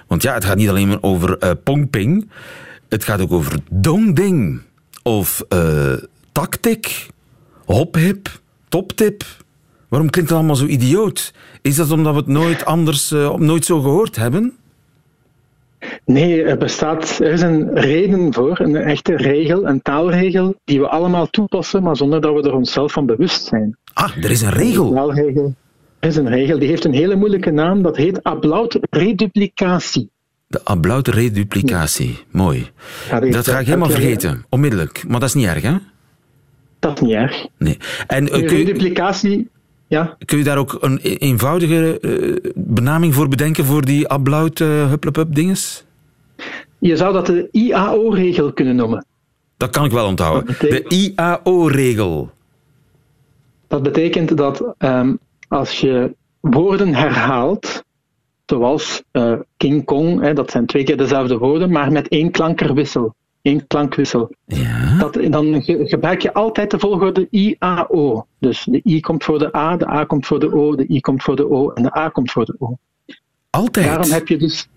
Want 0.06 0.22
ja, 0.22 0.34
het 0.34 0.44
gaat 0.44 0.56
niet 0.56 0.68
alleen 0.68 0.88
maar 0.88 0.98
over 1.00 1.44
uh, 1.44 1.50
pongping, 1.64 2.30
het 2.88 3.04
gaat 3.04 3.20
ook 3.20 3.32
over 3.32 3.58
dongding 3.70 4.60
of 5.02 5.44
uh, 5.48 5.92
tactic, 6.32 7.06
hophip, 7.64 8.40
toptip. 8.68 9.24
Waarom 9.88 10.10
klinkt 10.10 10.30
het 10.30 10.38
allemaal 10.38 10.56
zo 10.56 10.66
idioot? 10.66 11.34
Is 11.62 11.76
dat 11.76 11.90
omdat 11.90 12.12
we 12.12 12.18
het 12.18 12.28
nooit 12.28 12.64
anders, 12.64 13.12
uh, 13.12 13.34
nooit 13.34 13.64
zo 13.64 13.80
gehoord 13.80 14.16
hebben? 14.16 14.56
Nee, 16.04 16.42
er 16.42 16.58
bestaat, 16.58 17.18
er 17.18 17.32
is 17.32 17.42
een 17.42 17.74
reden 17.74 18.32
voor, 18.32 18.60
een 18.60 18.76
echte 18.76 19.16
regel, 19.16 19.68
een 19.68 19.82
taalregel, 19.82 20.54
die 20.64 20.80
we 20.80 20.88
allemaal 20.88 21.26
toepassen, 21.26 21.82
maar 21.82 21.96
zonder 21.96 22.20
dat 22.20 22.34
we 22.34 22.42
er 22.42 22.54
onszelf 22.54 22.92
van 22.92 23.06
bewust 23.06 23.44
zijn. 23.44 23.76
Ah, 23.92 24.16
er 24.16 24.30
is 24.30 24.42
een 24.42 24.50
regel. 24.50 24.86
Een 24.86 24.94
taalregel 24.94 25.54
er 26.04 26.10
is 26.10 26.16
een 26.16 26.28
regel, 26.28 26.58
die 26.58 26.68
heeft 26.68 26.84
een 26.84 26.92
hele 26.92 27.16
moeilijke 27.16 27.50
naam, 27.50 27.82
dat 27.82 27.96
heet 27.96 28.22
ablaut-reduplicatie. 28.22 30.10
De 30.46 30.60
ablaut-reduplicatie, 30.64 32.18
mooi. 32.30 32.70
dat 33.30 33.48
ga 33.48 33.58
ik 33.58 33.66
helemaal 33.66 33.90
vergeten, 33.90 34.44
onmiddellijk. 34.48 35.04
Maar 35.08 35.20
dat 35.20 35.28
is 35.28 35.34
niet 35.34 35.46
erg, 35.46 35.62
hè? 35.62 35.76
Dat 36.78 36.94
is 36.94 37.00
niet 37.00 37.14
erg. 37.14 37.46
Nee. 37.58 37.78
En, 38.06 38.24
uh, 38.24 38.48
reduplicatie 38.48 39.48
ja. 39.94 40.16
Kun 40.24 40.38
je 40.38 40.44
daar 40.44 40.58
ook 40.58 40.76
een 40.80 40.98
e- 41.02 41.14
eenvoudige 41.14 41.98
uh, 42.00 42.52
benaming 42.54 43.14
voor 43.14 43.28
bedenken 43.28 43.64
voor 43.64 43.84
die 43.84 44.08
ablaut 44.08 44.60
uh, 44.60 44.92
dinges? 45.28 45.84
Je 46.78 46.96
zou 46.96 47.12
dat 47.12 47.26
de 47.26 47.48
IAO-regel 47.50 48.52
kunnen 48.52 48.76
noemen. 48.76 49.06
Dat 49.56 49.70
kan 49.70 49.84
ik 49.84 49.90
wel 49.90 50.06
onthouden. 50.06 50.56
De 50.58 50.84
IAO-regel. 50.88 52.30
Dat 53.68 53.82
betekent 53.82 54.36
dat 54.36 54.74
um, 54.78 55.18
als 55.48 55.80
je 55.80 56.14
woorden 56.40 56.94
herhaalt, 56.94 57.84
zoals 58.46 59.02
uh, 59.12 59.32
King 59.56 59.84
Kong, 59.84 60.20
hè, 60.20 60.32
dat 60.32 60.50
zijn 60.50 60.66
twee 60.66 60.84
keer 60.84 60.96
dezelfde 60.96 61.38
woorden, 61.38 61.70
maar 61.70 61.92
met 61.92 62.08
één 62.08 62.30
klankerwissel 62.30 63.14
één 63.44 63.66
klankwissel. 63.66 64.34
Ja. 64.44 64.98
Dat, 64.98 65.18
dan 65.30 65.62
gebruik 65.62 66.22
je 66.22 66.32
altijd 66.32 66.70
de 66.70 66.78
volgorde 66.78 67.28
I-A-O. 67.30 68.26
Dus 68.38 68.64
de 68.70 68.80
I 68.84 69.00
komt 69.00 69.24
voor 69.24 69.38
de 69.38 69.56
A, 69.56 69.76
de 69.76 69.88
A 69.88 70.04
komt 70.04 70.26
voor 70.26 70.40
de 70.40 70.54
O, 70.54 70.74
de 70.74 70.86
I 70.88 71.00
komt 71.00 71.22
voor 71.22 71.36
de 71.36 71.50
O 71.50 71.70
en 71.70 71.82
de 71.82 71.96
A 71.98 72.08
komt 72.08 72.30
voor 72.30 72.44
de 72.44 72.54
O. 72.58 72.78
Altijd? 73.50 73.86
Daarom 73.86 74.10
heb 74.10 74.28
je 74.28 74.36
dus 74.36 74.68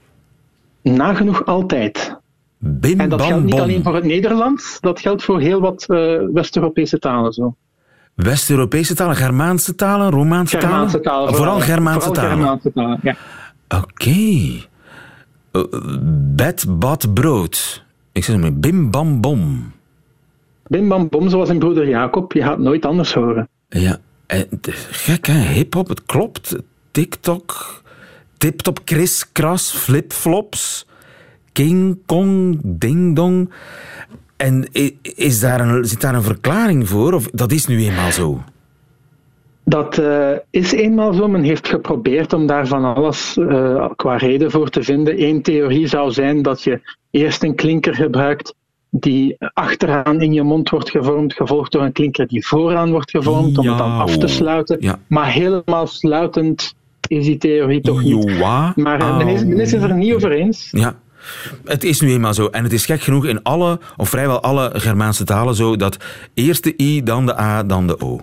nagenoeg 0.82 1.46
altijd. 1.46 2.18
Bim, 2.58 3.00
en 3.00 3.10
dat 3.10 3.20
bam, 3.20 3.28
geldt 3.28 3.44
niet 3.44 3.54
bom. 3.54 3.62
alleen 3.62 3.84
voor 3.84 3.96
het 3.96 4.04
Nederlands, 4.04 4.78
dat 4.82 5.00
geldt 5.00 5.24
voor 5.24 5.40
heel 5.40 5.60
wat 5.60 5.86
uh, 5.88 6.20
West-Europese 6.34 7.00
talen. 7.00 7.34
Zo. 7.34 7.56
West-Europese 8.16 8.96
talen, 8.96 9.16
Germaanse 9.16 9.76
talen, 9.76 10.10
Romaanse 10.10 10.60
Germaanse 10.60 11.00
talen? 11.00 11.28
talen 11.28 11.36
vooral, 11.36 11.60
Germaanse 11.60 12.08
vooral 12.08 12.24
talen. 12.24 12.38
Germaanse 12.38 12.72
talen 12.74 13.00
ja. 13.02 13.16
Oké. 13.68 13.88
Okay. 13.88 14.66
Uh, 15.52 15.64
bed, 16.36 16.66
bad, 16.80 17.14
brood. 17.14 17.86
Ik 18.18 18.24
zeg 18.24 18.38
maar 18.38 18.54
bim 18.54 18.92
bam 18.92 19.22
bom. 19.22 19.72
Bim 20.68 20.88
bam 20.88 21.08
bom, 21.10 21.30
zoals 21.30 21.50
in 21.50 21.60
broeder 21.60 21.90
Jacob. 21.90 22.34
Je 22.34 22.42
gaat 22.42 22.60
nooit 22.60 22.86
anders 22.86 23.14
horen. 23.14 23.48
Ja, 23.70 23.98
gek 24.90 25.28
hè, 25.28 25.40
hip-hop, 25.40 25.88
het 25.88 26.06
klopt. 26.06 26.56
TikTok, 26.92 27.82
tip-top, 28.38 28.86
kris, 28.86 29.32
kras, 29.32 29.72
flip-flops, 29.72 30.88
king, 31.52 31.98
kong, 32.06 32.60
ding 32.64 33.16
dong. 33.16 33.52
En 34.38 34.68
is 35.02 35.40
daar 35.40 35.62
een, 35.62 35.86
zit 35.86 36.02
daar 36.02 36.16
een 36.16 36.24
verklaring 36.24 36.90
voor? 36.90 37.14
Of 37.14 37.28
dat 37.28 37.52
is 37.52 37.66
nu 37.66 37.84
eenmaal 37.84 38.12
zo? 38.12 38.44
Dat 39.70 39.98
uh, 39.98 40.32
is 40.50 40.72
eenmaal 40.72 41.14
zo. 41.14 41.28
Men 41.28 41.44
heeft 41.44 41.68
geprobeerd 41.68 42.34
om 42.34 42.48
daar 42.48 42.68
van 42.68 42.96
alles 42.96 43.38
uh, 43.38 43.90
qua 43.96 44.16
reden 44.16 44.52
voor 44.52 44.70
te 44.70 44.84
vinden. 44.84 45.24
Eén 45.24 45.42
theorie 45.42 45.88
zou 45.88 46.12
zijn 46.12 46.42
dat 46.42 46.64
je 46.64 46.82
eerst 47.12 47.44
een 47.44 47.56
klinker 47.56 47.96
gebruikt 47.96 48.56
die 48.90 49.36
achteraan 49.54 50.22
in 50.22 50.34
je 50.34 50.44
mond 50.44 50.70
wordt 50.70 50.90
gevormd, 50.90 51.34
gevolgd 51.34 51.72
door 51.72 51.82
een 51.82 51.92
klinker 51.92 52.28
die 52.28 52.48
vooraan 52.48 52.92
wordt 52.92 53.10
gevormd, 53.10 53.58
om 53.58 53.68
het 53.68 53.78
dan 53.78 53.92
af 53.92 54.18
te 54.18 54.28
sluiten. 54.28 54.78
Ja. 54.80 55.00
Maar 55.08 55.32
helemaal 55.32 55.88
sluitend 55.88 56.74
is 57.08 57.26
die 57.26 57.38
theorie 57.38 57.82
toch 57.82 58.04
niet. 58.04 58.40
Maar 58.76 59.00
uh, 59.02 59.18
men, 59.18 59.28
is, 59.28 59.46
men 59.46 59.60
is 59.60 59.72
het 59.72 59.84
er 59.84 59.96
niet 59.96 60.14
over 60.14 60.32
eens. 60.32 60.68
Ja. 60.72 60.96
Het 61.66 61.84
is 61.84 62.02
nu 62.02 62.12
eenmaal 62.12 62.34
zo. 62.34 62.48
En 62.48 62.64
het 62.64 62.74
is 62.74 62.86
gek 62.86 63.02
genoeg 63.02 63.26
in 63.26 63.44
alle, 63.44 63.80
of 63.98 64.10
vrijwel 64.10 64.42
alle 64.42 64.70
Germaanse 64.74 65.24
talen 65.24 65.56
zo, 65.56 65.76
dat 65.76 65.98
eerst 66.34 66.64
de 66.64 66.74
I, 66.82 67.04
dan 67.04 67.26
de 67.26 67.40
A, 67.40 67.64
dan 67.64 67.88
de 67.88 68.00
O. 68.00 68.20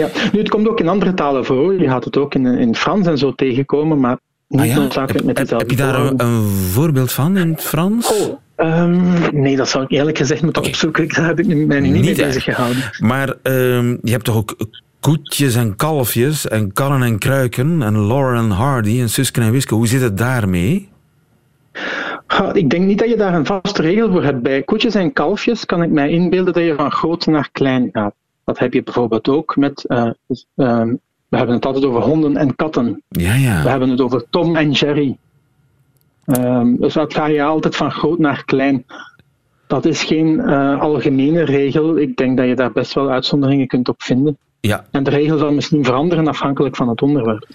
Ja, 0.00 0.08
nu 0.32 0.38
het 0.38 0.48
komt 0.48 0.68
ook 0.68 0.80
in 0.80 0.88
andere 0.88 1.14
talen 1.14 1.44
voor. 1.44 1.80
Je 1.80 1.88
gaat 1.88 2.04
het 2.04 2.16
ook 2.16 2.34
in, 2.34 2.46
in 2.46 2.74
Frans 2.74 3.06
en 3.06 3.18
zo 3.18 3.34
tegenkomen, 3.34 4.00
maar 4.00 4.18
niet 4.48 4.60
Ah 4.60 4.66
ja? 4.66 4.74
noodzakelijk 4.74 5.24
met 5.24 5.36
dezelfde 5.36 5.68
heb 5.68 5.78
je 5.78 5.84
daar 5.84 6.06
vorm. 6.06 6.20
een, 6.20 6.42
voorbeeld 6.48 7.12
van 7.12 7.36
in 7.36 7.50
het 7.50 7.62
Frans? 7.62 8.20
Oh, 8.20 8.38
ehm, 8.56 9.40
nee, 9.42 9.56
dat 9.56 9.68
zou 9.68 9.84
ik 9.84 9.90
eerlijk 9.90 10.18
gezegd 10.18 10.42
moeten 10.42 10.62
opzoeken. 10.62 11.08
Daar 11.08 11.26
heb 11.26 11.38
ik 11.40 11.46
mij 11.46 11.80
niet, 11.80 11.92
Niet 11.92 12.04
mee 12.04 12.14
bezig 12.14 12.44
gehouden. 12.44 12.90
Maar 12.98 13.34
ehm, 13.42 13.96
je 14.02 14.10
hebt 14.10 14.24
toch 14.24 14.36
ook 14.36 14.56
koetjes 15.00 15.54
en 15.54 15.76
kalfjes 15.76 16.48
en 16.48 16.72
kannen 16.72 17.02
en 17.02 17.18
kruiken 17.18 17.82
en 17.82 18.06
Laurel 18.06 18.42
en 18.42 18.50
Hardy 18.50 19.00
en 19.00 19.08
Suske 19.08 19.40
en 19.40 19.50
Wiske. 19.50 19.74
Hoe 19.74 19.86
zit 19.86 20.00
het 20.00 20.18
daarmee? 20.18 20.88
Ja, 22.28 22.52
ik 22.52 22.70
denk 22.70 22.84
niet 22.84 22.98
dat 22.98 23.08
je 23.08 23.16
daar 23.16 23.34
een 23.34 23.46
vaste 23.46 23.82
regel 23.82 24.10
voor 24.10 24.22
hebt. 24.22 24.42
Bij 24.42 24.62
koetjes 24.62 24.94
en 24.94 25.12
kalfjes 25.12 25.66
kan 25.66 25.82
ik 25.82 25.90
mij 25.90 26.10
inbeelden 26.10 26.52
dat 26.52 26.62
je 26.62 26.74
van 26.74 26.92
groot 26.92 27.26
naar 27.26 27.48
klein 27.52 27.88
gaat. 27.92 28.14
Dat 28.50 28.58
heb 28.58 28.72
je 28.72 28.82
bijvoorbeeld 28.82 29.28
ook 29.28 29.56
met. 29.56 29.84
eh, 29.84 30.10
ehm, 30.56 30.94
we 31.28 31.36
hebben 31.36 31.54
het 31.54 31.66
altijd 31.66 31.84
over 31.84 32.02
honden 32.02 32.36
en 32.36 32.56
katten. 32.56 33.02
Ja, 33.08 33.32
We 33.32 33.40
ja. 33.40 33.62
hebben 33.68 33.88
het 33.90 34.00
over 34.00 34.24
Tom 34.30 34.56
en 34.56 34.70
Jerry. 34.70 35.16
Ehm, 36.24 36.76
dus 36.76 36.92
dat 36.92 37.14
ga 37.14 37.26
je 37.26 37.42
altijd 37.42 37.76
van 37.76 37.90
groot 37.90 38.18
naar 38.18 38.44
klein. 38.44 38.84
Dat 39.66 39.84
is 39.84 40.02
geen 40.02 40.40
eh, 40.40 40.80
algemene 40.80 41.42
regel. 41.44 41.96
Ik 41.98 42.16
denk 42.16 42.36
dat 42.36 42.46
je 42.46 42.54
daar 42.54 42.72
best 42.72 42.92
wel 42.94 43.10
uitzonderingen 43.10 43.66
kunt 43.66 43.88
op 43.88 44.02
vinden. 44.02 44.38
ja. 44.60 44.84
En 44.90 45.02
de 45.02 45.10
regel 45.10 45.38
zal 45.38 45.52
misschien 45.52 45.84
veranderen 45.84 46.28
afhankelijk 46.28 46.76
van 46.76 46.88
het 46.88 47.02
onderwerp. 47.02 47.46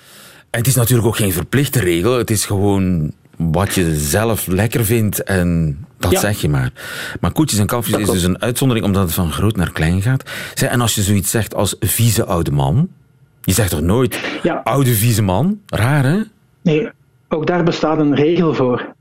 En 0.50 0.60
het 0.60 0.68
is 0.68 0.76
natuurlijk 0.76 1.08
ook 1.08 1.16
geen 1.18 1.32
verplichte 1.34 1.80
regel. 1.80 2.18
Het 2.18 2.30
is 2.30 2.46
gewoon 2.46 3.12
wat 3.38 3.74
je 3.74 3.96
zelf 3.96 4.48
lekker 4.48 4.86
vindt 4.86 5.24
en 5.24 5.78
dat 5.98 6.12
Ja. 6.12 6.20
zeg 6.20 6.42
je 6.42 6.50
maar. 6.50 6.72
Maar 7.22 7.32
koetjes 7.32 7.60
en 7.60 7.66
kalfjes 7.66 7.98
is 7.98 8.10
dus 8.10 8.24
een 8.24 8.42
uitzondering 8.42 8.86
omdat 8.86 9.04
het 9.04 9.14
van 9.14 9.32
groot 9.32 9.56
naar 9.56 9.72
klein 9.72 10.02
gaat. 10.02 10.24
En 10.56 10.82
als 10.82 10.96
je 10.96 11.02
zoiets 11.02 11.30
zegt 11.32 11.56
als 11.56 11.76
vieze 11.80 12.26
oude 12.26 12.52
man, 12.52 12.88
je 13.42 13.54
zegt 13.54 13.70
toch 13.70 13.82
nooit 13.82 14.40
Ja. 14.44 14.62
oude 14.64 14.94
vieze 14.94 15.22
man? 15.22 15.60
Raar 15.66 16.04
hè? 16.04 16.22
Nee, 16.62 16.90
ook 17.30 17.48
daar 17.48 17.64
bestaat 17.64 17.98
een 18.00 18.16
regel 18.16 18.54
voor. 18.54 18.94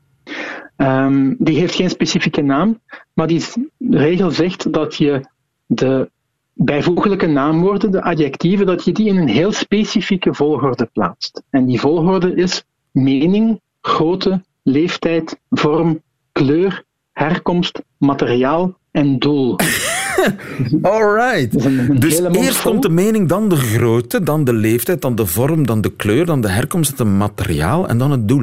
Ehm, 0.76 1.34
die 1.38 1.58
heeft 1.58 1.74
geen 1.74 1.90
specifieke 1.90 2.42
naam, 2.42 2.80
maar 3.12 3.26
die 3.26 3.44
regel 3.90 4.30
zegt 4.30 4.72
dat 4.72 4.96
je 4.96 5.20
de 5.66 6.10
bijvoeglijke 6.52 7.26
naamwoorden, 7.26 7.90
de 7.90 8.02
adjectieven, 8.02 8.66
dat 8.66 8.84
je 8.84 8.92
die 8.92 9.08
in 9.08 9.16
een 9.16 9.28
heel 9.28 9.52
specifieke 9.52 10.34
volgorde 10.34 10.88
plaatst. 10.92 11.42
En 11.50 11.66
die 11.66 11.80
volgorde 11.80 12.34
is 12.34 12.64
mening, 12.90 13.60
grootte, 13.80 14.42
leeftijd, 14.62 15.38
vorm, 15.50 16.02
kleur, 16.42 16.82
herkomst, 17.12 17.82
materiaal 17.98 18.78
en 18.90 19.18
doel. 19.18 19.56
Alright. 20.82 21.62
Dus 22.00 22.20
eerst 22.20 22.62
komt 22.62 22.82
de 22.82 22.88
mening, 22.88 23.28
dan 23.28 23.48
de 23.48 23.56
grootte, 23.56 24.22
dan 24.22 24.44
de 24.44 24.52
leeftijd, 24.52 25.02
dan 25.02 25.14
de 25.14 25.26
vorm, 25.26 25.66
dan 25.66 25.80
de 25.80 25.90
kleur, 25.90 26.26
dan 26.26 26.40
de 26.40 26.48
herkomst, 26.48 26.98
het 26.98 27.08
materiaal 27.08 27.88
en 27.88 27.98
dan 27.98 28.10
het 28.10 28.28
doel. 28.28 28.42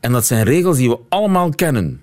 En 0.00 0.12
dat 0.12 0.24
zijn 0.26 0.44
regels 0.44 0.76
die 0.76 0.88
we 0.88 0.98
allemaal 1.08 1.50
kennen. 1.50 2.00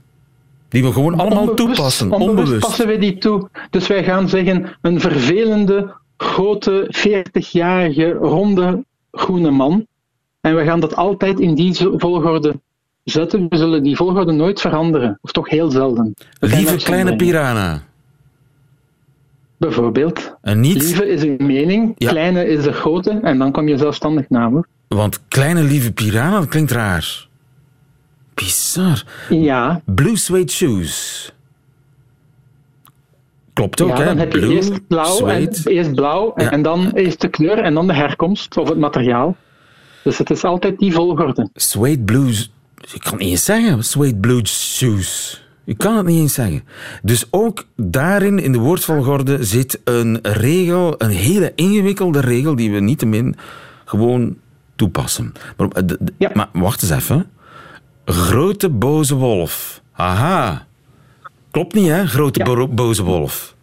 Die 0.69 0.83
we 0.83 0.91
gewoon 0.91 1.19
allemaal 1.19 1.47
Onbewust- 1.47 1.75
toepassen, 1.75 2.11
Onbewust 2.11 2.37
onbewust. 2.39 2.59
passen 2.67 2.87
we 2.87 2.97
die 2.97 3.17
toe. 3.17 3.49
Dus 3.69 3.87
wij 3.87 4.03
gaan 4.03 4.29
zeggen, 4.29 4.77
een 4.81 4.99
vervelende, 4.99 5.93
grote, 6.17 6.85
40-jarige, 6.89 8.11
ronde, 8.11 8.83
groene 9.11 9.51
man. 9.51 9.85
En 10.41 10.55
we 10.55 10.63
gaan 10.63 10.79
dat 10.79 10.95
altijd 10.95 11.39
in 11.39 11.55
die 11.55 11.75
volgorde 11.97 12.59
zetten. 13.09 13.45
We 13.49 13.57
zullen 13.57 13.83
die 13.83 13.95
volgorde 13.95 14.31
nooit 14.31 14.61
veranderen. 14.61 15.19
Of 15.21 15.31
toch 15.31 15.49
heel 15.49 15.71
zelden. 15.71 16.13
Lieve 16.39 16.75
kleine 16.75 17.15
piranha. 17.15 17.81
Bijvoorbeeld. 19.57 20.35
En 20.41 20.59
niet, 20.59 20.81
Lieve 20.81 21.07
is 21.07 21.21
een 21.23 21.37
mening, 21.39 21.93
Ja. 21.97 22.09
kleine 22.09 22.47
is 22.47 22.63
de 22.63 22.71
grote. 22.73 23.19
En 23.21 23.37
dan 23.37 23.51
kom 23.51 23.67
je 23.67 23.77
zelfstandig 23.77 24.29
na. 24.29 24.49
Hoor. 24.49 24.67
want 24.87 25.27
kleine 25.27 25.63
lieve 25.63 25.91
piranha, 25.93 26.39
dat 26.39 26.47
klinkt 26.47 26.71
raar. 26.71 27.27
Bizar. 28.33 29.03
Ja, 29.29 29.81
Blue 29.85 30.17
suede 30.17 30.51
shoes. 30.51 31.33
Klopt 33.53 33.81
ook, 33.81 33.89
ja, 33.89 33.97
hè? 33.97 34.05
dan 34.05 34.17
heb 34.17 34.33
je 34.33 34.39
Blue 34.39 34.53
eerst 34.53 34.87
blauw, 34.87 35.27
en, 35.27 35.49
eerst 35.65 35.93
blauw 35.95 36.33
en, 36.35 36.43
Ja. 36.43 36.51
en 36.51 36.61
dan 36.61 36.91
eerst 36.93 37.21
de 37.21 37.27
kleur 37.27 37.57
en 37.59 37.73
dan 37.73 37.87
de 37.87 37.93
herkomst 37.93 38.57
of 38.57 38.69
het 38.69 38.77
materiaal. 38.77 39.35
Dus 40.03 40.17
het 40.17 40.29
is 40.29 40.43
altijd 40.43 40.79
die 40.79 40.93
volgorde. 40.93 41.49
Suede 41.53 42.03
blues. 42.03 42.51
Ik 42.93 42.99
kan 43.01 43.11
het 43.11 43.21
niet 43.21 43.29
eens 43.29 43.45
zeggen. 43.45 43.83
Suede 43.83 44.15
blue 44.17 44.45
shoes. 44.47 45.43
Ik 45.65 45.77
kan 45.77 45.97
het 45.97 46.05
niet 46.05 46.19
eens 46.19 46.33
zeggen. 46.33 46.63
Dus 47.01 47.27
ook 47.31 47.65
daarin, 47.75 48.39
in 48.39 48.51
de 48.51 48.57
woordvolgorde, 48.57 49.43
zit 49.43 49.79
een 49.83 50.19
regel, 50.21 50.95
een 50.97 51.09
hele 51.09 51.51
ingewikkelde 51.55 52.19
regel, 52.19 52.55
die 52.55 52.71
we 52.71 52.79
niettemin 52.79 53.35
gewoon 53.85 54.37
toepassen. 54.75 55.33
Maar, 55.57 55.67
Ja. 56.17 56.49
wacht 56.53 56.81
eens 56.81 56.91
even. 56.91 57.29
Grote 58.05 58.69
boze 58.69 59.15
wolf. 59.15 59.81
Aha. 59.93 60.67
Klopt 61.51 61.73
niet, 61.73 61.87
hè? 61.87 62.05
Grote 62.07 62.39
Ja. 62.39 62.45
bo- 62.45 62.67
boze 62.67 63.03
wolf. 63.03 63.55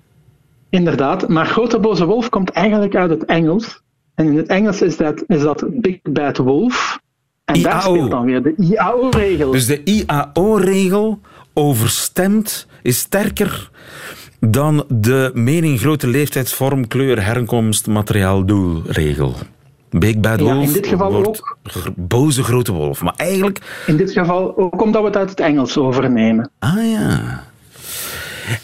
Inderdaad, 0.70 1.28
maar 1.28 1.46
Grote 1.46 1.78
Boze 1.80 2.04
Wolf 2.04 2.28
komt 2.28 2.50
eigenlijk 2.50 2.94
uit 2.96 3.10
het 3.10 3.24
Engels. 3.24 3.80
En 4.14 4.26
in 4.26 4.36
het 4.36 4.46
Engels 4.46 4.82
is 4.82 4.96
dat, 4.96 5.24
is 5.26 5.40
dat 5.40 5.64
Big 5.70 5.98
Bad 6.02 6.36
Wolf. 6.36 6.98
En 7.46 7.62
daar 7.62 7.82
IAO. 7.82 7.94
speelt 7.94 8.10
dan 8.10 8.24
weer 8.24 8.42
de 8.42 8.54
IAO-regel. 8.56 9.50
Dus 9.50 9.66
de 9.66 9.82
IAO-regel 9.84 11.20
overstemt, 11.54 12.66
is 12.82 12.98
sterker 12.98 13.70
dan 14.40 14.84
de 14.88 15.30
mening 15.34 15.80
grote 15.80 16.06
leeftijdsvorm, 16.06 16.86
kleur, 16.88 17.24
herkomst, 17.24 17.86
materiaal, 17.86 18.44
doel 18.46 18.82
regel. 18.86 19.34
Big 19.90 20.18
Bad 20.20 20.40
Ja, 20.40 20.44
Wolf 20.54 20.66
in 20.66 20.72
dit 20.72 20.86
geval 20.86 21.12
wordt 21.12 21.28
ook. 21.28 21.56
boze 21.96 22.42
grote 22.42 22.72
wolf. 22.72 23.02
Maar 23.02 23.14
eigenlijk... 23.16 23.82
In 23.86 23.96
dit 23.96 24.12
geval 24.12 24.56
ook 24.58 24.82
omdat 24.82 25.00
we 25.00 25.06
het 25.06 25.16
uit 25.16 25.30
het 25.30 25.40
Engels 25.40 25.78
overnemen. 25.78 26.50
Ah 26.58 26.90
ja... 26.90 27.44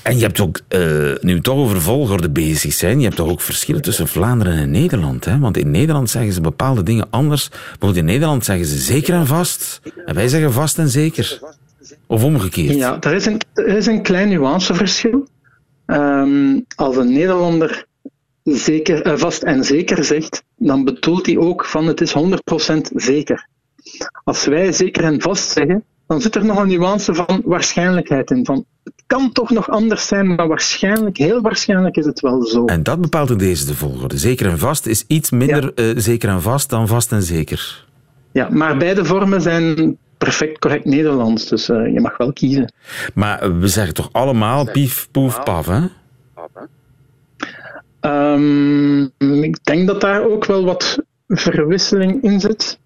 En 0.02 0.16
je 0.16 0.22
hebt 0.22 0.40
ook, 0.40 0.60
eh, 0.68 1.12
nu 1.20 1.40
toch 1.40 1.56
over 1.56 1.80
volgorde 1.80 2.30
bezig 2.30 2.72
zijn, 2.72 2.98
je 2.98 3.04
hebt 3.04 3.16
toch 3.16 3.28
ook 3.28 3.40
verschillen 3.40 3.82
tussen 3.82 4.08
Vlaanderen 4.08 4.54
en 4.54 4.70
Nederland. 4.70 5.24
Hè? 5.24 5.38
Want 5.38 5.56
in 5.56 5.70
Nederland 5.70 6.10
zeggen 6.10 6.32
ze 6.32 6.40
bepaalde 6.40 6.82
dingen 6.82 7.06
anders. 7.10 7.48
Bijvoorbeeld 7.48 7.96
in 7.96 8.04
Nederland 8.04 8.44
zeggen 8.44 8.66
ze 8.66 8.78
zeker 8.78 9.14
en 9.14 9.26
vast. 9.26 9.80
En 10.06 10.14
wij 10.14 10.28
zeggen 10.28 10.52
vast 10.52 10.78
en 10.78 10.88
zeker. 10.88 11.40
Of 12.06 12.24
omgekeerd. 12.24 12.74
Ja, 12.74 13.00
er 13.00 13.12
is 13.12 13.26
een, 13.26 13.40
er 13.54 13.76
is 13.76 13.86
een 13.86 14.02
klein 14.02 14.28
nuanceverschil. 14.28 15.28
Ehm, 15.86 16.60
als 16.74 16.96
een 16.96 17.12
Nederlander 17.12 17.86
zeker, 18.42 19.02
eh, 19.02 19.16
vast 19.16 19.42
en 19.42 19.64
zeker 19.64 20.04
zegt, 20.04 20.42
dan 20.56 20.84
bedoelt 20.84 21.26
hij 21.26 21.38
ook 21.38 21.64
van 21.64 21.86
het 21.86 22.00
is 22.00 22.12
100% 22.12 22.90
zeker. 22.94 23.46
Als 24.24 24.44
wij 24.44 24.72
zeker 24.72 25.04
en 25.04 25.20
vast 25.20 25.50
zeggen, 25.50 25.84
dan 26.12 26.20
zit 26.20 26.34
er 26.34 26.44
nog 26.44 26.58
een 26.58 26.68
nuance 26.68 27.14
van 27.14 27.42
waarschijnlijkheid 27.44 28.30
in. 28.30 28.44
Van, 28.44 28.64
het 28.84 29.02
kan 29.06 29.32
toch 29.32 29.50
nog 29.50 29.70
anders 29.70 30.06
zijn, 30.06 30.34
maar 30.34 30.48
waarschijnlijk, 30.48 31.16
heel 31.16 31.40
waarschijnlijk 31.40 31.96
is 31.96 32.04
het 32.04 32.20
wel 32.20 32.42
zo. 32.42 32.64
En 32.64 32.82
dat 32.82 33.00
bepaalt 33.00 33.30
in 33.30 33.38
deze 33.38 33.66
de 33.66 33.74
volgorde. 33.74 34.18
Zeker 34.18 34.46
en 34.46 34.58
vast 34.58 34.86
is 34.86 35.04
iets 35.06 35.30
minder 35.30 35.74
eh, 35.74 35.86
zeker 35.96 36.28
en 36.28 36.42
vast 36.42 36.70
dan 36.70 36.88
vast 36.88 37.12
en 37.12 37.22
zeker. 37.22 37.86
Ja, 38.32 38.48
maar 38.50 38.76
beide 38.76 39.04
vormen 39.04 39.40
zijn 39.40 39.96
perfect 40.18 40.58
correct 40.58 40.84
Nederlands, 40.84 41.48
dus 41.48 41.68
eh, 41.68 41.92
je 41.92 42.00
mag 42.00 42.16
wel 42.16 42.32
kiezen. 42.32 42.72
Maar 43.14 43.40
eh, 43.40 43.50
we 43.58 43.68
zeggen 43.68 43.94
toch 43.94 44.08
allemaal 44.12 44.70
pief, 44.70 45.08
poef, 45.10 45.42
paf, 45.42 45.66
hè? 45.66 45.80
Ehm, 48.00 49.02
ik 49.42 49.64
denk 49.64 49.86
dat 49.86 50.00
daar 50.00 50.24
ook 50.24 50.44
wel 50.44 50.64
wat 50.64 50.98
verwisseling 51.28 52.22
in 52.22 52.40
zit. 52.40 52.80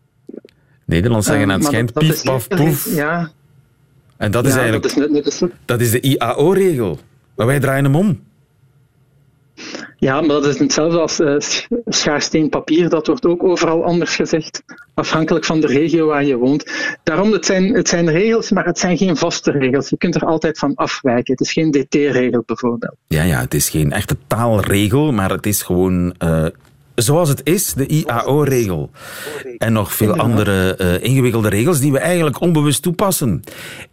Nederlands 0.86 1.26
zeggen 1.26 1.50
aan 1.50 1.58
het 1.58 1.64
schijnt 1.68 1.94
dat- 1.94 2.02
pief, 2.02 2.12
is 2.12 2.22
paf, 2.22 2.48
poef. 2.48 2.94
Ja, 2.94 3.30
En 4.16 4.30
dat 4.30 4.46
is 4.46 4.52
eigenlijk 4.54 4.82
dat 4.82 4.90
is 4.92 4.96
net, 4.98 5.10
net 5.10 5.24
als- 5.24 5.42
dat 5.64 5.80
is 5.80 5.90
de 5.90 6.00
IAO-regel. 6.00 6.98
Maar 7.36 7.46
wij 7.46 7.60
draaien 7.60 7.84
hem 7.84 7.96
om. 7.96 8.20
ja, 9.98 10.20
maar 10.20 10.28
dat 10.28 10.46
is 10.46 10.58
hetzelfde 10.58 10.98
als 11.00 11.20
eh, 11.20 11.34
sch- 11.38 11.66
schaarsteen 11.86 12.48
papier. 12.48 12.88
Dat 12.88 13.06
wordt 13.06 13.26
ook 13.26 13.42
overal 13.42 13.84
anders 13.84 14.16
gezegd, 14.16 14.62
afhankelijk 14.94 15.44
van 15.44 15.60
de 15.60 15.66
regio 15.66 16.06
waar 16.06 16.24
je 16.24 16.36
woont. 16.36 16.70
Daarom, 17.02 17.32
het 17.32 17.46
zijn, 17.46 17.74
het 17.74 17.88
zijn 17.88 18.10
regels, 18.10 18.50
maar 18.50 18.64
het 18.64 18.78
zijn 18.78 18.96
geen 18.96 19.16
vaste 19.16 19.50
regels. 19.50 19.88
Je 19.88 19.96
kunt 19.96 20.14
er 20.14 20.24
altijd 20.24 20.58
van 20.58 20.74
afwijken. 20.74 21.32
Het 21.32 21.40
is 21.40 21.52
geen 21.52 21.70
DT-regel 21.70 22.42
bijvoorbeeld. 22.46 22.94
Ja, 23.06 23.22
ja, 23.22 23.40
het 23.40 23.54
is 23.54 23.68
geen 23.70 23.92
echte 23.92 24.16
taalregel, 24.26 25.12
maar 25.12 25.30
het 25.30 25.46
is 25.46 25.62
gewoon 25.62 26.14
eh, 26.18 26.46
zoals 26.96 27.28
het 27.28 27.40
is, 27.44 27.72
de 27.72 27.86
IAO-regel. 27.86 28.90
En 29.58 29.72
nog 29.72 29.92
veel 29.92 30.16
andere 30.16 30.78
uh, 30.80 31.02
ingewikkelde 31.02 31.48
regels 31.48 31.80
die 31.80 31.92
we 31.92 31.98
eigenlijk 31.98 32.40
onbewust 32.40 32.82
toepassen. 32.82 33.42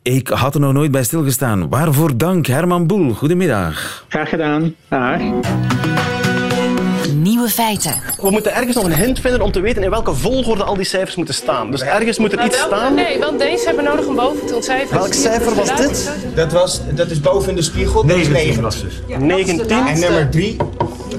Ik 0.01 0.27
had 0.27 0.53
er 0.53 0.61
nog 0.61 0.73
nooit 0.73 0.91
bij 0.91 1.03
stilgestaan. 1.03 1.69
Waarvoor 1.69 2.17
dank, 2.17 2.45
Herman 2.45 2.87
Boel. 2.87 3.13
Goedemiddag. 3.13 4.05
Graag 4.09 4.29
gedaan. 4.29 4.75
Dag. 4.87 5.21
Nieuwe 7.43 7.61
feiten. 7.61 8.01
We 8.21 8.29
moeten 8.29 8.53
ergens 8.53 8.75
nog 8.75 8.85
een 8.85 8.93
hint 8.93 9.19
vinden 9.19 9.41
om 9.41 9.51
te 9.51 9.59
weten 9.59 9.83
in 9.83 9.89
welke 9.89 10.13
volgorde 10.13 10.63
al 10.63 10.75
die 10.75 10.85
cijfers 10.85 11.15
moeten 11.15 11.33
staan. 11.33 11.71
Dus 11.71 11.81
ergens 11.81 12.17
moet 12.17 12.33
er 12.33 12.45
iets 12.45 12.57
staan. 12.61 12.93
Nee, 12.93 13.19
want 13.19 13.39
deze 13.39 13.65
hebben 13.65 13.83
nodig 13.83 14.05
om 14.05 14.15
boven 14.15 14.45
te 14.45 14.55
ontcijferen. 14.55 14.99
Welk 14.99 15.13
cijfer 15.13 15.55
was 15.55 15.75
dit? 15.75 16.11
Dat, 16.35 16.51
was, 16.51 16.81
dat 16.95 17.09
is 17.09 17.19
boven 17.19 17.49
in 17.49 17.55
de 17.55 17.61
spiegel. 17.61 18.03
19 18.03 18.61
was 18.61 18.81
dus. 18.81 18.93
19. 19.19 19.69
En 19.69 19.99
nummer 19.99 20.29
3. 20.29 20.57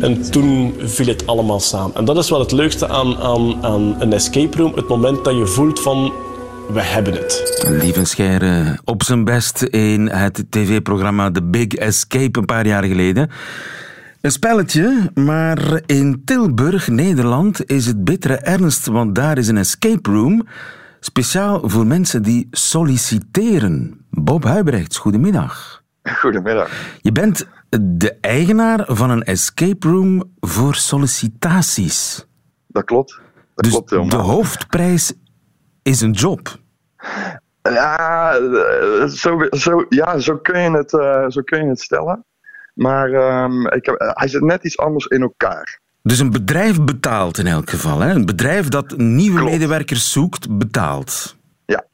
En 0.01 0.31
toen 0.31 0.75
viel 0.79 1.07
het 1.07 1.27
allemaal 1.27 1.61
samen. 1.61 1.97
En 1.97 2.05
dat 2.05 2.17
is 2.17 2.31
wel 2.31 2.41
het 2.41 2.53
leukste 2.53 2.89
aan, 2.89 3.17
aan, 3.17 3.65
aan 3.65 4.01
een 4.01 4.13
escape 4.13 4.57
room. 4.57 4.73
Het 4.75 4.89
moment 4.89 5.25
dat 5.25 5.37
je 5.37 5.47
voelt 5.47 5.81
van 5.81 6.13
we 6.73 6.83
hebben 6.83 7.13
het. 7.13 7.65
Lieven 7.81 8.07
Scheire 8.07 8.79
op 8.85 9.03
zijn 9.03 9.25
best 9.25 9.63
in 9.63 10.09
het 10.09 10.45
tv-programma 10.51 11.31
The 11.31 11.43
Big 11.43 11.67
Escape 11.67 12.39
een 12.39 12.45
paar 12.45 12.67
jaar 12.67 12.85
geleden. 12.85 13.31
Een 14.25 14.31
spelletje, 14.31 15.11
maar 15.15 15.83
in 15.87 16.23
Tilburg, 16.25 16.89
Nederland, 16.89 17.71
is 17.71 17.87
het 17.87 18.05
bittere 18.05 18.37
ernst, 18.37 18.87
want 18.87 19.15
daar 19.15 19.39
is 19.39 19.49
een 19.49 19.57
escape 19.57 20.11
room 20.11 20.47
speciaal 21.01 21.69
voor 21.69 21.87
mensen 21.87 22.23
die 22.23 22.49
solliciteren. 22.51 24.05
Bob 24.11 24.45
Huibrechts, 24.45 24.99
goedemiddag. 24.99 25.83
Goedemiddag. 26.03 26.71
Je 27.01 27.13
bent 27.13 27.47
de 27.81 28.17
eigenaar 28.21 28.85
van 28.87 29.11
een 29.11 29.23
escape 29.23 29.89
room 29.89 30.23
voor 30.41 30.75
sollicitaties. 30.75 32.27
Dat 32.67 32.85
klopt. 32.85 33.21
Dat 33.55 33.65
dus 33.65 33.73
klopt 33.73 33.91
helemaal. 33.91 34.11
de 34.11 34.17
hoofdprijs 34.17 35.13
is 35.83 36.01
een 36.01 36.13
job. 36.13 36.59
Ja, 37.63 38.35
eh, 38.35 39.07
zo, 39.07 39.47
zo, 39.51 39.87
ja, 39.89 40.19
zo, 40.19 40.37
kun, 40.37 40.61
je 40.61 40.71
het, 40.71 40.93
uh, 40.93 41.25
zo 41.29 41.43
kun 41.43 41.63
je 41.63 41.69
het 41.69 41.81
stellen. 41.81 42.25
Maar 42.75 43.43
um, 43.45 43.69
ik 43.69 43.87
heb, 43.87 43.95
hij 43.99 44.29
zit 44.29 44.43
net 44.43 44.65
iets 44.65 44.79
anders 44.79 45.07
in 45.07 45.23
elkaar. 45.23 45.81
Dus 46.03 46.19
een 46.19 46.31
bedrijf 46.31 46.85
betaalt 46.85 47.39
in 47.39 47.47
elk 47.47 47.71
geval. 47.71 48.01
Hè? 48.01 48.11
Een 48.11 48.27
bedrijf 48.27 48.69
dat 48.69 48.97
nieuwe 48.97 49.39
Klopt. 49.39 49.53
medewerkers 49.53 50.13
zoekt, 50.13 50.59
betaalt. 50.59 51.37
Ja, 51.67 51.85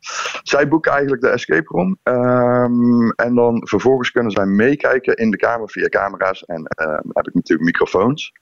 zij 0.43 0.69
boeken 0.69 0.93
eigenlijk 0.93 1.23
de 1.23 1.29
escape 1.29 1.66
room. 1.66 1.99
Um, 2.03 3.11
en 3.11 3.35
dan 3.35 3.69
vervolgens 3.69 4.11
kunnen 4.11 4.33
zij 4.33 4.47
meekijken 4.47 5.14
in 5.14 5.31
de 5.31 5.37
kamer 5.37 5.71
via 5.71 5.88
camera's. 5.88 6.45
En 6.45 6.61
uh, 6.61 6.99
heb 7.09 7.27
ik 7.27 7.35
natuurlijk 7.35 7.69
microfoons. 7.69 8.33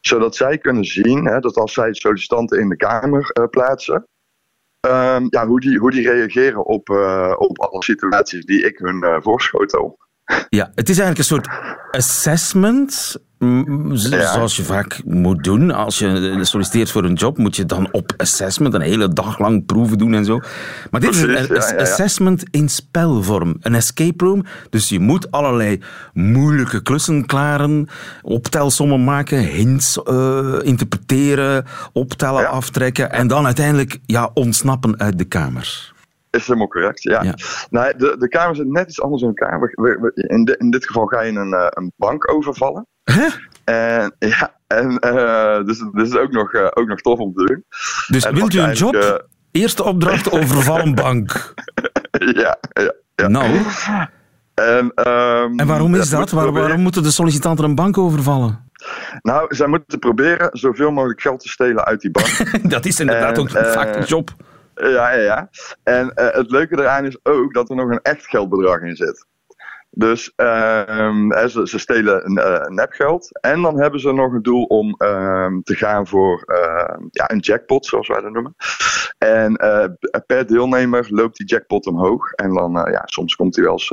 Zodat 0.00 0.36
zij 0.36 0.58
kunnen 0.58 0.84
zien 0.84 1.24
hè, 1.26 1.40
dat 1.40 1.56
als 1.56 1.72
zij 1.72 1.94
sollicitanten 1.94 2.60
in 2.60 2.68
de 2.68 2.76
kamer 2.76 3.30
uh, 3.40 3.46
plaatsen. 3.46 4.06
Um, 4.86 5.26
ja, 5.28 5.46
hoe, 5.46 5.60
die, 5.60 5.78
hoe 5.78 5.90
die 5.90 6.10
reageren 6.10 6.64
op, 6.64 6.88
uh, 6.88 7.34
op 7.38 7.58
alle 7.58 7.82
situaties 7.82 8.44
die 8.44 8.64
ik 8.64 8.78
hun 8.78 9.04
uh, 9.04 9.16
voorschotel. 9.20 9.98
Ja, 10.48 10.70
het 10.74 10.88
is 10.88 10.98
eigenlijk 10.98 11.18
een 11.18 11.24
soort 11.24 11.48
assessment. 11.90 13.16
Zoals 13.92 14.56
je 14.56 14.62
vaak 14.62 15.00
moet 15.04 15.44
doen. 15.44 15.70
Als 15.70 15.98
je 15.98 16.38
solliciteert 16.42 16.90
voor 16.90 17.04
een 17.04 17.14
job, 17.14 17.38
moet 17.38 17.56
je 17.56 17.64
dan 17.64 17.88
op 17.92 18.12
assessment 18.16 18.74
een 18.74 18.80
hele 18.80 19.12
dag 19.12 19.38
lang 19.38 19.66
proeven 19.66 19.98
doen 19.98 20.14
en 20.14 20.24
zo. 20.24 20.40
Maar 20.90 21.00
dit 21.00 21.14
is 21.14 21.22
een 21.22 21.30
ja, 21.30 21.46
ja, 21.48 21.76
assessment 21.76 22.44
in 22.50 22.68
spelvorm. 22.68 23.56
Een 23.60 23.74
escape 23.74 24.24
room. 24.24 24.44
Dus 24.70 24.88
je 24.88 24.98
moet 25.00 25.30
allerlei 25.30 25.80
moeilijke 26.12 26.82
klussen 26.82 27.26
klaren, 27.26 27.88
optelsommen 28.22 29.04
maken, 29.04 29.38
hints 29.38 29.98
uh, 30.04 30.58
interpreteren, 30.62 31.64
optellen, 31.92 32.50
aftrekken 32.50 33.12
en 33.12 33.26
dan 33.26 33.44
uiteindelijk 33.44 33.98
ja, 34.06 34.30
ontsnappen 34.34 34.98
uit 35.00 35.18
de 35.18 35.24
kamer. 35.24 35.91
Is 36.32 36.46
helemaal 36.46 36.68
correct, 36.68 37.02
ja. 37.02 37.22
ja. 37.22 37.34
Nou, 37.70 37.96
de, 37.96 38.16
de 38.18 38.28
kamer 38.28 38.56
zit 38.56 38.66
net 38.66 38.88
iets 38.88 39.02
anders 39.02 39.22
in 39.22 39.28
elkaar. 39.28 39.60
We, 39.60 39.72
we, 39.74 40.26
in, 40.28 40.44
de, 40.44 40.56
in 40.56 40.70
dit 40.70 40.86
geval 40.86 41.06
ga 41.06 41.20
je 41.20 41.32
een, 41.32 41.52
uh, 41.52 41.66
een 41.68 41.92
bank 41.96 42.32
overvallen. 42.32 42.86
Huh? 43.04 43.32
En 43.64 44.14
ja, 44.18 44.54
en, 44.66 44.98
uh, 45.06 45.64
dus, 45.64 45.84
dus 45.92 46.08
is 46.08 46.16
ook 46.16 46.30
nog, 46.30 46.52
uh, 46.52 46.68
ook 46.74 46.86
nog 46.86 47.00
tof 47.00 47.18
om 47.18 47.32
te 47.34 47.44
doen. 47.44 47.64
Dus 48.06 48.24
en 48.24 48.34
wilt 48.34 48.54
u 48.54 48.58
een 48.58 48.72
job? 48.72 49.26
Eerste 49.50 49.82
opdracht 49.82 50.30
overvallen 50.30 50.94
bank. 50.94 51.54
ja, 52.42 52.58
ja, 52.72 52.92
ja. 53.14 53.28
Nou. 53.28 53.60
En, 54.54 55.08
um, 55.08 55.58
en 55.58 55.66
waarom 55.66 55.94
is 55.94 56.10
dat? 56.10 56.30
Waar, 56.30 56.52
waarom 56.52 56.80
moeten 56.80 57.02
de 57.02 57.10
sollicitanten 57.10 57.64
een 57.64 57.74
bank 57.74 57.98
overvallen? 57.98 58.70
Nou, 59.22 59.54
zij 59.54 59.66
moeten 59.66 59.98
proberen 59.98 60.48
zoveel 60.52 60.90
mogelijk 60.90 61.20
geld 61.20 61.40
te 61.40 61.48
stelen 61.48 61.84
uit 61.84 62.00
die 62.00 62.10
bank. 62.10 62.52
dat 62.74 62.84
is 62.84 63.00
inderdaad 63.00 63.36
en, 63.36 63.40
ook 63.40 63.50
vaak 63.50 63.96
een 63.96 64.04
job. 64.04 64.30
Ja, 64.74 65.12
ja, 65.12 65.20
ja. 65.20 65.48
En 65.82 66.12
uh, 66.14 66.30
het 66.30 66.50
leuke 66.50 66.78
eraan 66.78 67.04
is 67.04 67.18
ook 67.22 67.54
dat 67.54 67.70
er 67.70 67.76
nog 67.76 67.90
een 67.90 68.02
echt 68.02 68.26
geldbedrag 68.26 68.80
in 68.80 68.96
zit. 68.96 69.26
Dus 69.94 70.32
uh, 70.36 71.46
ze, 71.46 71.60
ze, 71.64 71.78
stelen 71.78 72.32
uh, 72.32 72.66
nepgeld. 72.66 73.40
En 73.40 73.62
dan 73.62 73.80
hebben 73.80 74.00
ze 74.00 74.12
nog 74.12 74.32
een 74.32 74.42
doel 74.42 74.64
om 74.64 74.94
uh, 74.98 75.46
te 75.62 75.74
gaan 75.74 76.06
voor 76.06 76.44
ja, 77.10 77.30
een 77.30 77.38
jackpot, 77.38 77.86
zoals 77.86 78.08
wij 78.08 78.20
dat 78.20 78.32
noemen. 78.32 78.54
En 79.18 79.52
per 80.26 80.46
deelnemer 80.46 81.06
loopt 81.10 81.36
die 81.36 81.46
jackpot 81.46 81.86
omhoog. 81.86 82.32
En 82.32 82.54
dan, 82.54 82.72
ja, 82.72 83.02
soms 83.04 83.36
komt 83.36 83.56
hij 83.56 83.64
wel 83.64 83.72
eens 83.72 83.92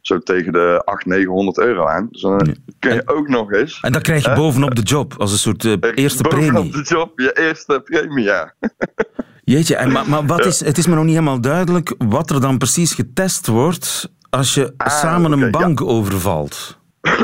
zo 0.00 0.18
tegen 0.18 0.52
de 0.52 0.82
800, 0.84 1.06
900 1.06 1.58
euro 1.58 1.86
aan. 1.86 2.08
Dus 2.10 2.20
dan 2.20 2.56
kun 2.78 2.94
je 2.94 3.02
ook 3.04 3.28
nog 3.28 3.52
eens. 3.52 3.80
En 3.80 3.92
dan 3.92 4.02
krijg 4.02 4.24
je 4.24 4.32
bovenop 4.32 4.74
de 4.74 4.82
job 4.82 5.14
als 5.18 5.32
een 5.32 5.38
soort 5.38 5.64
eerste 5.64 6.22
bovenop 6.22 6.28
premie. 6.28 6.52
Bovenop 6.52 6.72
de 6.72 6.94
job, 6.94 7.20
je 7.20 7.32
eerste 7.32 7.80
premie, 7.80 8.24
ja. 8.24 8.54
Jeetje, 9.48 9.76
en, 9.76 9.92
maar, 9.92 10.08
maar 10.08 10.26
wat 10.26 10.44
is, 10.44 10.64
het 10.64 10.78
is 10.78 10.86
me 10.86 10.94
nog 10.94 11.04
niet 11.04 11.12
helemaal 11.12 11.40
duidelijk 11.40 11.94
wat 11.98 12.30
er 12.30 12.40
dan 12.40 12.58
precies 12.58 12.92
getest 12.92 13.46
wordt 13.46 14.12
als 14.30 14.54
je 14.54 14.74
ah, 14.76 14.88
samen 14.88 15.32
okay, 15.32 15.44
een 15.44 15.50
bank 15.50 15.78
ja. 15.78 15.84
overvalt. 15.84 16.78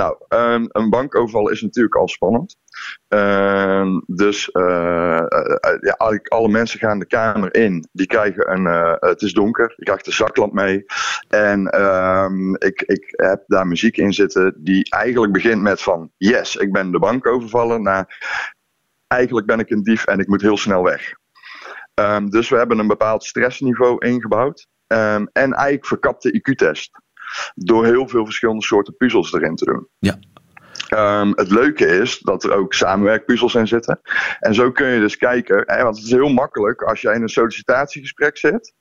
nou, 0.00 0.16
um, 0.28 0.66
een 0.68 0.90
bankoverval 0.90 1.50
is 1.50 1.62
natuurlijk 1.62 1.94
al 1.94 2.08
spannend. 2.08 2.56
Uh, 3.08 3.86
dus 4.06 4.50
uh, 4.52 5.22
uh, 5.28 5.76
ja, 5.80 6.20
alle 6.28 6.48
mensen 6.48 6.78
gaan 6.78 6.98
de 6.98 7.06
kamer 7.06 7.54
in. 7.54 7.88
Die 7.92 8.06
krijgen 8.06 8.52
een. 8.52 8.96
het 9.00 9.22
is 9.22 9.32
donker. 9.32 9.74
Je 9.76 9.84
krijgt 9.84 10.06
een 10.06 10.12
zaklamp 10.12 10.52
mee. 10.52 10.84
En 11.28 11.80
um, 11.80 12.56
ik, 12.56 12.82
ik 12.82 13.04
heb 13.10 13.42
daar 13.46 13.66
muziek 13.66 13.96
in 13.96 14.12
zitten. 14.12 14.54
Die 14.56 14.90
eigenlijk 14.90 15.32
begint 15.32 15.62
met 15.62 15.82
van. 15.82 16.10
Yes, 16.16 16.56
ik 16.56 16.72
ben 16.72 16.90
de 16.90 16.98
bank 16.98 17.26
overvallen. 17.26 17.82
Naar. 17.82 18.18
Eigenlijk 19.06 19.46
ben 19.46 19.58
ik 19.58 19.70
een 19.70 19.82
dief 19.82 20.04
en 20.04 20.18
ik 20.18 20.28
moet 20.28 20.42
heel 20.42 20.56
snel 20.56 20.82
weg. 20.82 21.14
Um, 22.00 22.30
dus 22.30 22.48
we 22.48 22.56
hebben 22.56 22.78
een 22.78 22.86
bepaald 22.86 23.24
stressniveau 23.24 24.06
ingebouwd. 24.06 24.66
Um, 24.86 25.28
en 25.32 25.52
eigenlijk 25.52 25.86
verkapte 25.86 26.32
IQ-test. 26.32 26.90
Door 27.54 27.84
heel 27.84 28.08
veel 28.08 28.24
verschillende 28.24 28.62
soorten 28.62 28.96
puzzels 28.96 29.32
erin 29.32 29.56
te 29.56 29.64
doen. 29.64 29.88
Ja. 29.98 30.18
Um, 31.20 31.32
het 31.34 31.50
leuke 31.50 31.86
is 31.86 32.18
dat 32.18 32.44
er 32.44 32.52
ook 32.52 32.74
samenwerkpuzzels 32.74 33.54
in 33.54 33.66
zitten. 33.66 34.00
En 34.40 34.54
zo 34.54 34.72
kun 34.72 34.86
je 34.86 35.00
dus 35.00 35.16
kijken, 35.16 35.62
hè, 35.66 35.82
want 35.82 35.96
het 35.96 36.04
is 36.04 36.12
heel 36.12 36.32
makkelijk 36.32 36.82
als 36.82 37.00
jij 37.00 37.14
in 37.14 37.22
een 37.22 37.28
sollicitatiegesprek 37.28 38.38
zit. 38.38 38.74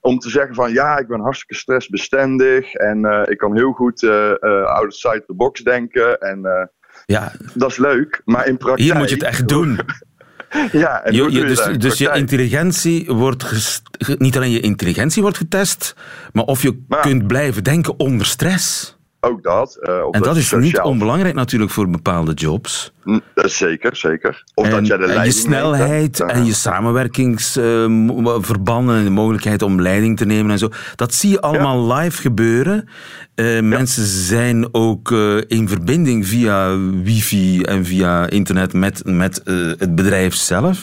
Om 0.00 0.18
te 0.18 0.30
zeggen 0.30 0.54
van 0.54 0.72
ja, 0.72 0.98
ik 0.98 1.08
ben 1.08 1.20
hartstikke 1.20 1.54
stressbestendig 1.54 2.74
en 2.74 3.06
uh, 3.06 3.22
ik 3.24 3.38
kan 3.38 3.56
heel 3.56 3.72
goed 3.72 4.02
uh, 4.02 4.34
uh, 4.40 4.64
outside 4.64 5.24
the 5.26 5.34
box 5.34 5.60
denken. 5.60 6.20
En 6.20 6.70
ja. 7.06 7.32
dat 7.54 7.70
is 7.70 7.76
leuk, 7.76 8.22
maar 8.24 8.46
in 8.46 8.56
praktijk... 8.56 8.88
Hier 8.88 8.96
moet 8.96 9.08
je 9.08 9.14
het 9.14 9.24
echt 9.24 9.48
doen. 9.48 9.78
Ja, 10.72 11.02
en 11.02 11.14
je, 11.14 11.30
je, 11.30 11.44
dus, 11.44 11.68
dus 11.78 11.98
je 11.98 12.12
intelligentie 12.14 13.06
wordt 13.06 13.44
gest, 13.44 13.82
niet 14.18 14.36
alleen 14.36 14.50
je 14.50 14.60
intelligentie 14.60 15.22
wordt 15.22 15.36
getest, 15.36 15.94
maar 16.32 16.44
of 16.44 16.62
je 16.62 16.82
maar, 16.88 17.00
kunt 17.00 17.26
blijven 17.26 17.64
denken 17.64 17.98
onder 17.98 18.26
stress. 18.26 18.96
Ook 19.24 19.42
dat. 19.42 19.78
Uh, 19.80 19.94
en 20.10 20.22
dat, 20.22 20.36
is 20.36 20.52
niet 20.52 20.80
onbelangrijk 20.80 21.34
natuurlijk 21.34 21.70
voor 21.70 21.90
bepaalde 21.90 22.32
jobs. 22.32 22.92
Zeker, 23.34 23.96
zeker. 23.96 24.44
Of 24.54 24.64
en, 24.64 24.70
dat 24.70 24.86
jij 24.86 24.96
de 24.96 25.04
en 25.04 25.24
je 25.24 25.30
snelheid 25.30 26.18
neemt, 26.18 26.32
en 26.32 26.44
je 26.44 26.52
samenwerkingsverbanden 26.52 28.94
uh, 28.94 28.98
en 28.98 29.04
de 29.04 29.10
mogelijkheid 29.10 29.62
om 29.62 29.80
leiding 29.80 30.16
te 30.16 30.24
nemen 30.24 30.50
en 30.50 30.58
zo. 30.58 30.68
Dat 30.96 31.14
zie 31.14 31.30
je 31.30 31.40
allemaal 31.40 31.88
ja. 31.88 31.94
live 31.94 32.20
gebeuren. 32.20 32.88
Uh, 33.34 33.54
ja. 33.54 33.62
Mensen 33.62 34.06
zijn 34.06 34.74
ook 34.74 35.10
in 35.46 35.68
verbinding 35.68 36.26
via 36.26 36.78
wifi 37.02 37.62
en 37.62 37.84
via 37.84 38.28
internet 38.28 38.72
met, 38.72 39.02
met 39.04 39.40
het 39.78 39.94
bedrijf 39.94 40.34
zelf. 40.34 40.82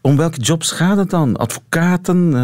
Om 0.00 0.16
welke 0.16 0.40
jobs 0.40 0.72
gaat 0.72 0.96
het 0.96 1.10
dan? 1.10 1.36
Advocaten? 1.36 2.34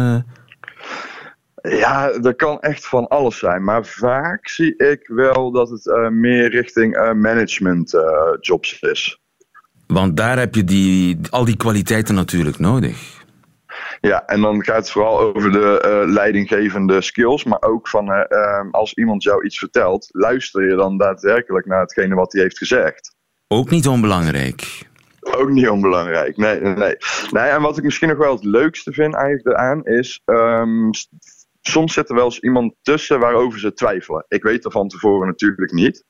Ja, 1.61 2.19
dat 2.19 2.35
kan 2.35 2.59
echt 2.59 2.87
van 2.87 3.07
alles 3.07 3.37
zijn. 3.37 3.63
Maar 3.63 3.85
vaak 3.85 4.47
zie 4.47 4.75
ik 4.75 5.07
wel 5.07 5.51
dat 5.51 5.69
het 5.69 5.85
uh, 5.85 6.09
meer 6.09 6.49
richting 6.49 6.95
uh, 6.95 7.13
management 7.13 7.93
uh, 7.93 8.01
jobs 8.39 8.79
is. 8.79 9.21
Want 9.87 10.17
daar 10.17 10.37
heb 10.37 10.55
je 10.55 10.63
die, 10.63 11.19
al 11.29 11.45
die 11.45 11.57
kwaliteiten 11.57 12.15
natuurlijk 12.15 12.59
nodig. 12.59 13.17
Ja, 14.01 14.25
en 14.25 14.41
dan 14.41 14.63
gaat 14.63 14.75
het 14.75 14.91
vooral 14.91 15.19
over 15.19 15.51
de 15.51 16.03
leidinggevende 16.07 17.01
skills. 17.01 17.43
Maar 17.43 17.61
ook 17.61 17.87
van 17.87 18.27
als 18.71 18.93
iemand 18.93 19.23
jou 19.23 19.45
iets 19.45 19.57
vertelt, 19.57 20.07
luister 20.11 20.69
je 20.69 20.75
dan 20.75 20.97
daadwerkelijk 20.97 21.65
naar 21.65 21.79
hetgene 21.81 22.15
wat 22.15 22.31
hij 22.33 22.41
heeft 22.41 22.57
gezegd. 22.57 23.15
Ook 23.47 23.69
niet 23.69 23.87
onbelangrijk. 23.87 24.87
Ook 25.19 25.49
niet 25.49 25.69
onbelangrijk. 25.69 26.37
Nee, 26.37 26.59
nee, 26.59 26.73
nee. 26.73 26.95
nee. 27.31 27.43
En 27.43 27.61
wat 27.61 27.77
ik 27.77 27.83
misschien 27.83 28.09
nog 28.09 28.17
wel 28.17 28.35
het 28.35 28.43
leukste 28.43 28.91
vind 28.91 29.15
eigenlijk 29.15 29.47
eraan 29.47 29.85
is. 29.85 30.21
ehm, 30.25 30.89
soms 31.61 31.93
zit 31.93 32.09
er 32.09 32.15
wel 32.15 32.25
eens 32.25 32.39
iemand 32.39 32.73
tussen 32.81 33.19
waarover 33.19 33.59
ze 33.59 33.73
twijfelen. 33.73 34.25
Ik 34.27 34.43
weet 34.43 34.65
er 34.65 34.71
van 34.71 34.87
tevoren 34.87 35.27
natuurlijk 35.27 35.71
niet. 35.71 36.03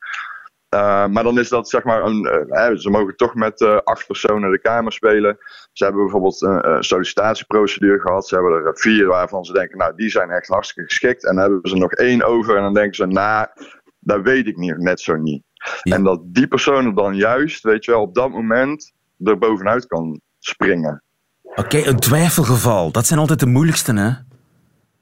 Uh, 0.76 1.08
maar 1.08 1.24
dan 1.24 1.40
is 1.40 1.50
dat 1.50 1.70
zeg 1.70 1.84
maar 1.84 2.04
een. 2.04 2.26
Uh, 2.26 2.58
hè, 2.58 2.78
ze 2.78 2.90
mogen 2.90 3.16
toch 3.16 3.36
met 3.36 3.62
uh, 3.62 3.78
acht 3.84 4.08
personen 4.08 4.52
de 4.52 4.60
Kamer 4.60 4.92
spelen. 4.92 5.38
Ze 5.72 5.84
hebben 5.84 6.02
bijvoorbeeld 6.02 6.42
een, 6.42 6.70
een 6.70 6.84
sollicitatieprocedure 6.84 8.00
gehad. 8.00 8.28
Ze 8.28 8.36
hebben 8.36 8.54
er 8.54 8.78
vier 8.78 9.08
waarvan 9.08 9.46
ze 9.46 9.54
denken, 9.54 9.78
nou, 9.78 9.96
die 9.96 10.10
zijn 10.10 10.30
echt 10.30 10.48
hartstikke 10.48 10.90
geschikt. 10.90 11.26
En 11.26 11.36
dan 11.36 11.44
hebben 11.44 11.70
ze 11.70 11.76
nog 11.76 11.92
één 11.92 12.24
over. 12.24 12.56
En 12.56 12.62
dan 12.62 12.74
denken 12.74 12.96
ze, 12.96 13.06
nou, 13.06 13.48
dat 14.00 14.22
weet 14.22 14.48
ik 14.48 14.58
niet, 14.58 14.78
net 14.78 15.02
zo 15.02 15.16
niet. 15.16 15.44
Ja. 15.82 15.96
En 15.96 16.04
dat 16.04 16.22
die 16.24 16.48
persoon 16.48 16.86
er 16.86 16.96
dan 16.96 17.16
juist, 17.16 17.64
weet 17.64 17.86
je 17.86 17.92
wel, 17.92 18.02
op 18.02 18.16
dat 18.16 18.30
moment 18.30 18.94
er 19.24 19.38
bovenuit 19.38 19.88
kan 19.88 20.22
springen. 20.40 21.04
Oké, 21.44 21.60
okay, 21.60 21.86
een 21.86 22.00
twijfelgeval. 22.00 22.92
Dat 22.92 23.06
zijn 23.06 23.20
altijd 23.20 23.40
de 23.40 23.46
moeilijkste, 23.46 23.94
hè? 23.94 24.12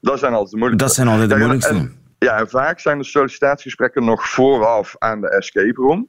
Dat 0.00 0.18
zijn 0.18 0.32
altijd 0.32 0.50
de 0.50 0.56
moeilijkste. 0.56 0.86
Dat 0.86 0.94
zijn 0.94 1.08
altijd 1.08 1.30
de 1.30 1.36
moeilijkste. 1.36 1.74
En, 1.74 1.98
ja, 2.18 2.38
en 2.38 2.48
vaak 2.48 2.80
zijn 2.80 2.98
de 2.98 3.04
sollicitatiegesprekken 3.04 4.04
nog 4.04 4.28
vooraf 4.28 4.94
aan 4.98 5.20
de 5.20 5.28
escape 5.28 5.80
room. 5.80 6.08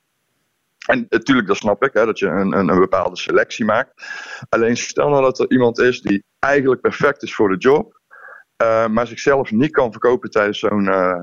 En 0.86 1.06
natuurlijk, 1.10 1.48
dat 1.48 1.58
snap 1.58 1.84
ik, 1.84 1.94
hè, 1.94 2.06
dat 2.06 2.20
je 2.20 2.28
een, 2.28 2.58
een, 2.58 2.70
een, 2.70 2.80
bepaalde 2.80 3.18
selectie 3.18 3.66
maakt. 3.66 3.92
Alleen 4.50 4.78
stel 4.78 5.10
nou 5.10 5.22
dat 5.22 5.40
er 5.40 5.52
iemand 5.52 5.80
is 5.80 6.02
die 6.02 6.24
eigenlijk 6.40 6.82
perfect 6.82 7.24
is 7.24 7.36
voor 7.36 7.50
de 7.50 7.58
job, 7.58 8.00
uh, 8.64 8.88
maar 8.88 9.08
zichzelf 9.08 9.52
niet 9.52 9.72
kan 9.72 9.92
verkopen 9.92 10.30
tijdens 10.30 10.60
zo'n 10.60 10.84
uh, 10.84 11.22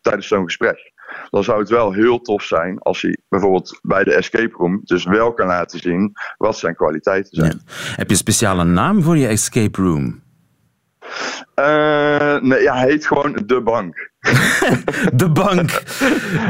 tijdens 0.00 0.26
zo'n 0.26 0.44
gesprek. 0.44 0.92
Dan 1.30 1.44
zou 1.44 1.58
het 1.60 1.68
wel 1.68 1.92
heel 1.92 2.20
tof 2.20 2.42
zijn 2.42 2.78
als 2.78 3.02
hij 3.02 3.18
bijvoorbeeld 3.28 3.78
bij 3.82 4.04
de 4.04 4.14
escape 4.14 4.56
room 4.56 4.80
dus 4.84 5.04
wel 5.04 5.34
kan 5.34 5.46
laten 5.46 5.78
zien 5.78 6.12
wat 6.36 6.58
zijn 6.58 6.74
kwaliteiten 6.74 7.36
zijn. 7.36 7.62
Ja. 7.66 7.72
Heb 7.96 8.06
je 8.06 8.12
een 8.12 8.16
speciale 8.16 8.64
naam 8.64 9.02
voor 9.02 9.16
je 9.16 9.26
escape 9.26 9.82
room? 9.82 10.22
Uh, 11.60 12.40
nee, 12.40 12.62
ja, 12.62 12.74
hij 12.76 12.88
heet 12.88 13.06
gewoon 13.06 13.42
De 13.46 13.60
Bank. 13.60 14.10
de 15.12 15.28
Bank. 15.28 15.82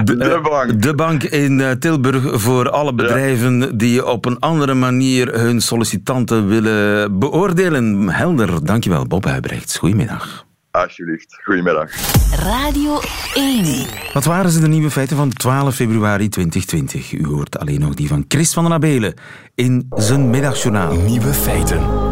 De, 0.04 0.16
de 0.16 0.40
Bank. 0.42 0.82
De 0.82 0.94
Bank 0.94 1.22
in 1.22 1.58
uh, 1.58 1.70
Tilburg 1.70 2.40
voor 2.42 2.70
alle 2.70 2.94
bedrijven 2.94 3.60
ja. 3.60 3.66
die 3.66 4.06
op 4.06 4.24
een 4.24 4.38
andere 4.38 4.74
manier 4.74 5.40
hun 5.40 5.60
sollicitanten 5.60 6.48
willen 6.48 7.18
beoordelen. 7.18 8.08
Helder, 8.08 8.64
dankjewel 8.64 9.06
Bob 9.06 9.24
Huibrechts. 9.24 9.76
Goedemiddag. 9.76 10.46
Alsjeblieft, 10.70 11.40
goedemiddag. 11.44 11.90
Radio 12.38 13.00
1. 13.34 13.86
Wat 14.12 14.24
waren 14.24 14.50
ze 14.50 14.60
de 14.60 14.68
nieuwe 14.68 14.90
feiten 14.90 15.16
van 15.16 15.32
12 15.32 15.74
februari 15.74 16.28
2020? 16.28 17.12
U 17.12 17.26
hoort 17.26 17.58
alleen 17.58 17.80
nog 17.80 17.94
die 17.94 18.08
van 18.08 18.24
Chris 18.28 18.52
van 18.52 18.64
den 18.64 18.72
Abelen 18.72 19.14
in 19.54 19.86
zijn 19.90 20.30
middagjournaal. 20.30 20.94
Nieuwe 20.94 21.32
feiten. 21.32 22.05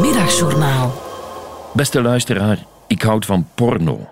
Middagjournaal. 0.00 1.02
Beste 1.74 2.02
luisteraar, 2.02 2.64
ik 2.86 3.02
houd 3.02 3.24
van 3.24 3.46
porno. 3.54 4.08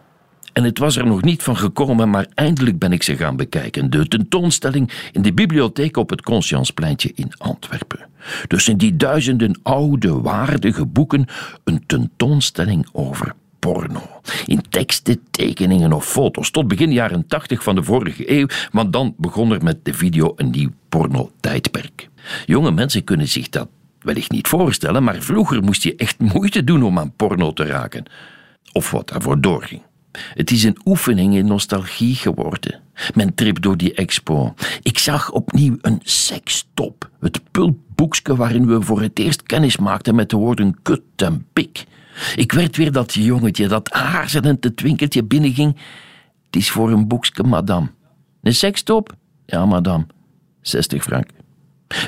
En 0.53 0.65
het 0.65 0.79
was 0.79 0.97
er 0.97 1.07
nog 1.07 1.23
niet 1.23 1.43
van 1.43 1.57
gekomen, 1.57 2.11
maar 2.11 2.27
eindelijk 2.35 2.79
ben 2.79 2.93
ik 2.93 3.03
ze 3.03 3.17
gaan 3.17 3.37
bekijken. 3.37 3.91
De 3.91 4.09
tentoonstelling 4.09 5.09
in 5.13 5.23
de 5.23 5.33
bibliotheek 5.33 5.97
op 5.97 6.11
het 6.11 6.23
Consciencepleintje 6.23 7.13
in 7.15 7.33
Antwerpen. 7.37 8.07
Tussen 8.47 8.79
die 8.79 8.97
duizenden 8.97 9.61
oude, 9.63 10.21
waardige 10.21 10.87
boeken 10.87 11.27
een 11.65 11.87
tentoonstelling 11.87 12.89
over 12.93 13.35
porno. 13.59 14.21
In 14.47 14.61
teksten, 14.69 15.21
tekeningen 15.31 15.93
of 15.93 16.07
foto's. 16.07 16.51
Tot 16.51 16.69
begin 16.69 16.93
jaren 16.93 17.27
80 17.27 17.63
van 17.63 17.75
de 17.75 17.83
vorige 17.83 18.31
eeuw, 18.31 18.47
want 18.73 18.93
dan 18.93 19.15
begon 19.17 19.53
er 19.53 19.63
met 19.63 19.85
de 19.85 19.95
video 19.95 20.33
een 20.37 20.51
nieuw 20.51 20.71
porno-tijdperk. 20.89 22.09
Jonge 22.47 22.71
mensen 22.71 23.05
kunnen 23.05 23.29
zich 23.29 23.49
dat 23.49 23.69
wellicht 24.05 24.31
niet 24.31 24.49
voorstellen, 24.49 25.03
maar 25.03 25.23
vroeger 25.23 25.63
moest 25.63 25.83
je 25.83 25.97
echt 25.97 26.19
moeite 26.19 26.65
doen 26.65 26.83
om 26.83 26.99
aan 26.99 27.13
porno 27.17 27.53
te 27.53 27.65
raken. 27.65 28.05
Of 28.73 28.91
wat 28.91 29.09
daarvoor 29.09 29.41
doorging. 29.41 29.83
Het 30.35 30.51
is 30.51 30.65
een 30.65 30.79
oefening 30.85 31.35
in 31.35 31.47
nostalgie 31.47 32.15
geworden. 32.15 32.81
Mijn 33.15 33.35
trip 33.35 33.63
door 33.63 33.77
die 33.77 33.95
expo. 33.95 34.55
Ik 34.83 34.99
zag 34.99 35.31
opnieuw 35.31 35.77
een 35.81 36.01
sekstop. 36.03 37.11
Het 37.21 37.41
pulpboekje 37.51 38.37
waarin 38.37 38.67
we 38.67 38.83
voor 38.83 39.01
het 39.01 39.19
eerst 39.19 39.43
kennis 39.43 39.77
maakten 39.77 40.15
met 40.15 40.31
de 40.31 40.37
woorden 40.37 40.83
kut 40.83 41.03
en 41.17 41.47
pik. 41.53 41.85
Ik 42.37 42.53
werd 42.53 42.77
weer 42.77 42.93
dat 42.93 43.15
jongetje 43.15 43.69
dat 43.69 43.91
aarzelend 43.91 44.65
het 44.65 44.81
winkeltje 44.81 45.25
binnenging. 45.25 45.77
Het 46.47 46.57
is 46.57 46.71
voor 46.71 46.91
een 46.91 47.09
boekje, 47.09 47.43
madame. 47.43 47.91
Een 48.43 48.55
sekstop? 48.55 49.15
Ja, 49.47 49.67
madame. 49.67 50.07
60 50.61 51.03
frank. 51.03 51.27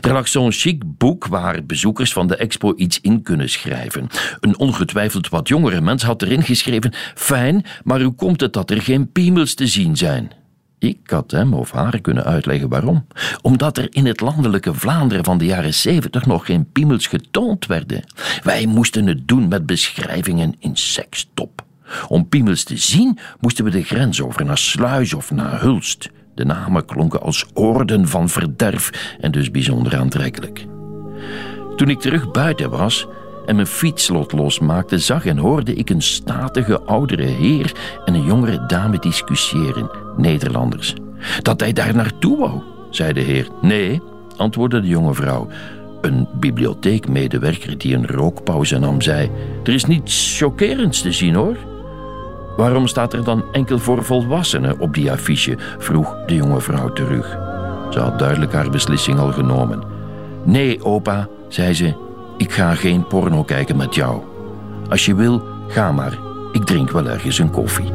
Er 0.01 0.13
lag 0.13 0.29
zo'n 0.29 0.53
chic 0.53 0.83
boek 0.99 1.27
waar 1.27 1.65
bezoekers 1.65 2.13
van 2.13 2.27
de 2.27 2.37
expo 2.37 2.75
iets 2.77 3.01
in 3.01 3.23
kunnen 3.23 3.49
schrijven. 3.49 4.09
Een 4.41 4.59
ongetwijfeld 4.59 5.29
wat 5.29 5.49
jongere 5.49 5.81
mens 5.81 6.03
had 6.03 6.23
erin 6.23 6.43
geschreven: 6.43 6.93
Fijn, 7.15 7.65
maar 7.85 8.01
hoe 8.01 8.15
komt 8.15 8.41
het 8.41 8.53
dat 8.53 8.71
er 8.71 8.83
geen 8.83 9.13
piemels 9.13 9.55
te 9.55 9.67
zien 9.67 9.97
zijn? 9.97 10.31
Ik 10.79 10.99
had 11.11 11.31
hem 11.31 11.55
of 11.55 11.71
haar 11.71 12.01
kunnen 12.01 12.25
uitleggen 12.25 12.69
waarom. 12.69 13.07
Omdat 13.43 13.79
er 13.79 13.87
in 13.91 14.07
het 14.07 14.21
landelijke 14.21 14.75
Vlaanderen 14.75 15.25
van 15.25 15.39
de 15.39 15.45
jaren 15.45 15.75
zeventig 15.75 16.27
nog 16.27 16.47
geen 16.47 16.73
piemels 16.73 17.07
getoond 17.07 17.67
werden. 17.67 18.05
Wij 18.43 18.67
moesten 18.67 19.07
het 19.07 19.29
doen 19.29 19.49
met 19.49 19.67
beschrijvingen 19.67 20.55
in 20.59 20.77
sekstop. 20.77 21.65
Om 22.09 22.29
piemels 22.29 22.63
te 22.63 22.77
zien 22.77 23.19
moesten 23.41 23.65
we 23.65 23.71
de 23.71 23.83
grens 23.83 24.23
over 24.23 24.45
naar 24.45 24.59
Sluis 24.59 25.15
of 25.15 25.31
naar 25.31 25.61
Hulst. 25.61 26.11
De 26.37 26.45
namen 26.45 26.85
klonken 26.85 27.21
als 27.21 27.47
oorden 27.55 28.09
van 28.09 28.29
verderf 28.29 29.17
en 29.21 29.31
dus 29.31 29.51
bijzonder 29.51 29.97
aantrekkelijk. 29.97 30.67
Toen 31.77 31.89
ik 31.89 32.01
terug 32.01 32.31
buiten 32.31 32.71
was 32.71 33.07
en 33.47 33.55
mijn 33.55 33.67
fietslot 33.67 34.33
losmaakte, 34.33 34.99
zag 34.99 35.27
en 35.27 35.39
hoorde 35.39 35.75
ik 35.75 35.91
een 35.91 36.03
statige 36.03 36.81
oudere 36.81 37.25
heer 37.25 37.73
en 38.05 38.15
een 38.15 38.25
jongere 38.25 38.67
dame 38.67 38.99
discussiëren, 38.99 39.91
Nederlanders. 40.17 40.95
Dat 41.43 41.61
hij 41.61 41.73
daar 41.73 41.95
naartoe 41.95 42.39
wou, 42.39 42.63
zei 42.91 43.13
de 43.13 43.21
heer. 43.21 43.49
Nee, 43.61 44.01
antwoordde 44.37 44.81
de 44.81 44.89
jonge 44.89 45.15
vrouw. 45.15 45.49
Een 46.01 46.29
bibliotheekmedewerker 46.35 47.79
die 47.79 47.95
een 47.95 48.07
rookpauze 48.07 48.79
nam, 48.79 49.01
zei: 49.01 49.31
Er 49.65 49.73
is 49.73 49.85
niets 49.85 50.39
chockerends 50.39 51.03
te 51.03 51.13
zien 51.13 51.35
hoor. 51.35 51.57
Waarom 52.57 52.87
staat 52.87 53.13
er 53.13 53.25
dan 53.25 53.45
enkel 53.53 53.79
voor 53.79 54.05
volwassenen 54.05 54.79
op 54.79 54.95
die 54.95 55.13
affiche? 55.13 55.57
vroeg 55.79 56.17
de 56.27 56.35
jonge 56.35 56.61
vrouw 56.61 56.93
terug. 56.93 57.39
Ze 57.91 57.99
had 58.01 58.19
duidelijk 58.19 58.53
haar 58.53 58.71
beslissing 58.71 59.19
al 59.19 59.33
genomen. 59.33 59.83
Nee, 60.45 60.85
opa, 60.85 61.29
zei 61.49 61.75
ze, 61.75 61.95
ik 62.37 62.53
ga 62.53 62.75
geen 62.75 63.07
porno 63.07 63.45
kijken 63.45 63.77
met 63.77 63.95
jou. 63.95 64.23
Als 64.89 65.07
je 65.07 65.15
wil, 65.15 65.43
ga 65.69 65.93
maar. 65.93 66.19
Ik 66.53 66.65
drink 66.65 66.91
wel 66.91 67.09
ergens 67.09 67.39
een 67.39 67.51
koffie. 67.51 67.93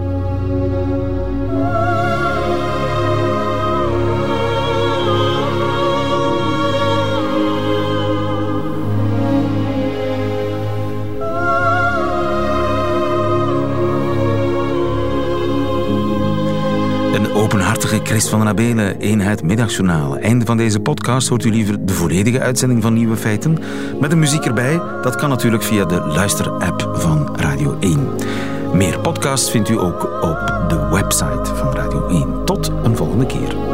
Chris 18.11 18.29
van 18.29 18.47
Abelen, 18.47 18.97
Eenheid 18.99 19.43
Middagjournaal. 19.43 20.17
Einde 20.17 20.45
van 20.45 20.57
deze 20.57 20.79
podcast 20.79 21.27
hoort 21.27 21.45
u 21.45 21.49
liever 21.49 21.85
de 21.85 21.93
volledige 21.93 22.39
uitzending 22.39 22.81
van 22.81 22.93
Nieuwe 22.93 23.15
Feiten. 23.15 23.57
Met 23.99 24.09
de 24.09 24.15
muziek 24.15 24.45
erbij, 24.45 24.81
dat 25.01 25.15
kan 25.15 25.29
natuurlijk 25.29 25.63
via 25.63 25.85
de 25.85 25.99
luisterapp 25.99 26.89
van 26.93 27.35
Radio 27.35 27.77
1. 27.79 28.07
Meer 28.73 28.99
podcasts 28.99 29.51
vindt 29.51 29.69
u 29.69 29.79
ook 29.79 30.03
op 30.03 30.65
de 30.67 30.87
website 30.91 31.55
van 31.55 31.73
Radio 31.73 32.07
1. 32.07 32.45
Tot 32.45 32.71
een 32.83 32.95
volgende 32.95 33.25
keer. 33.25 33.70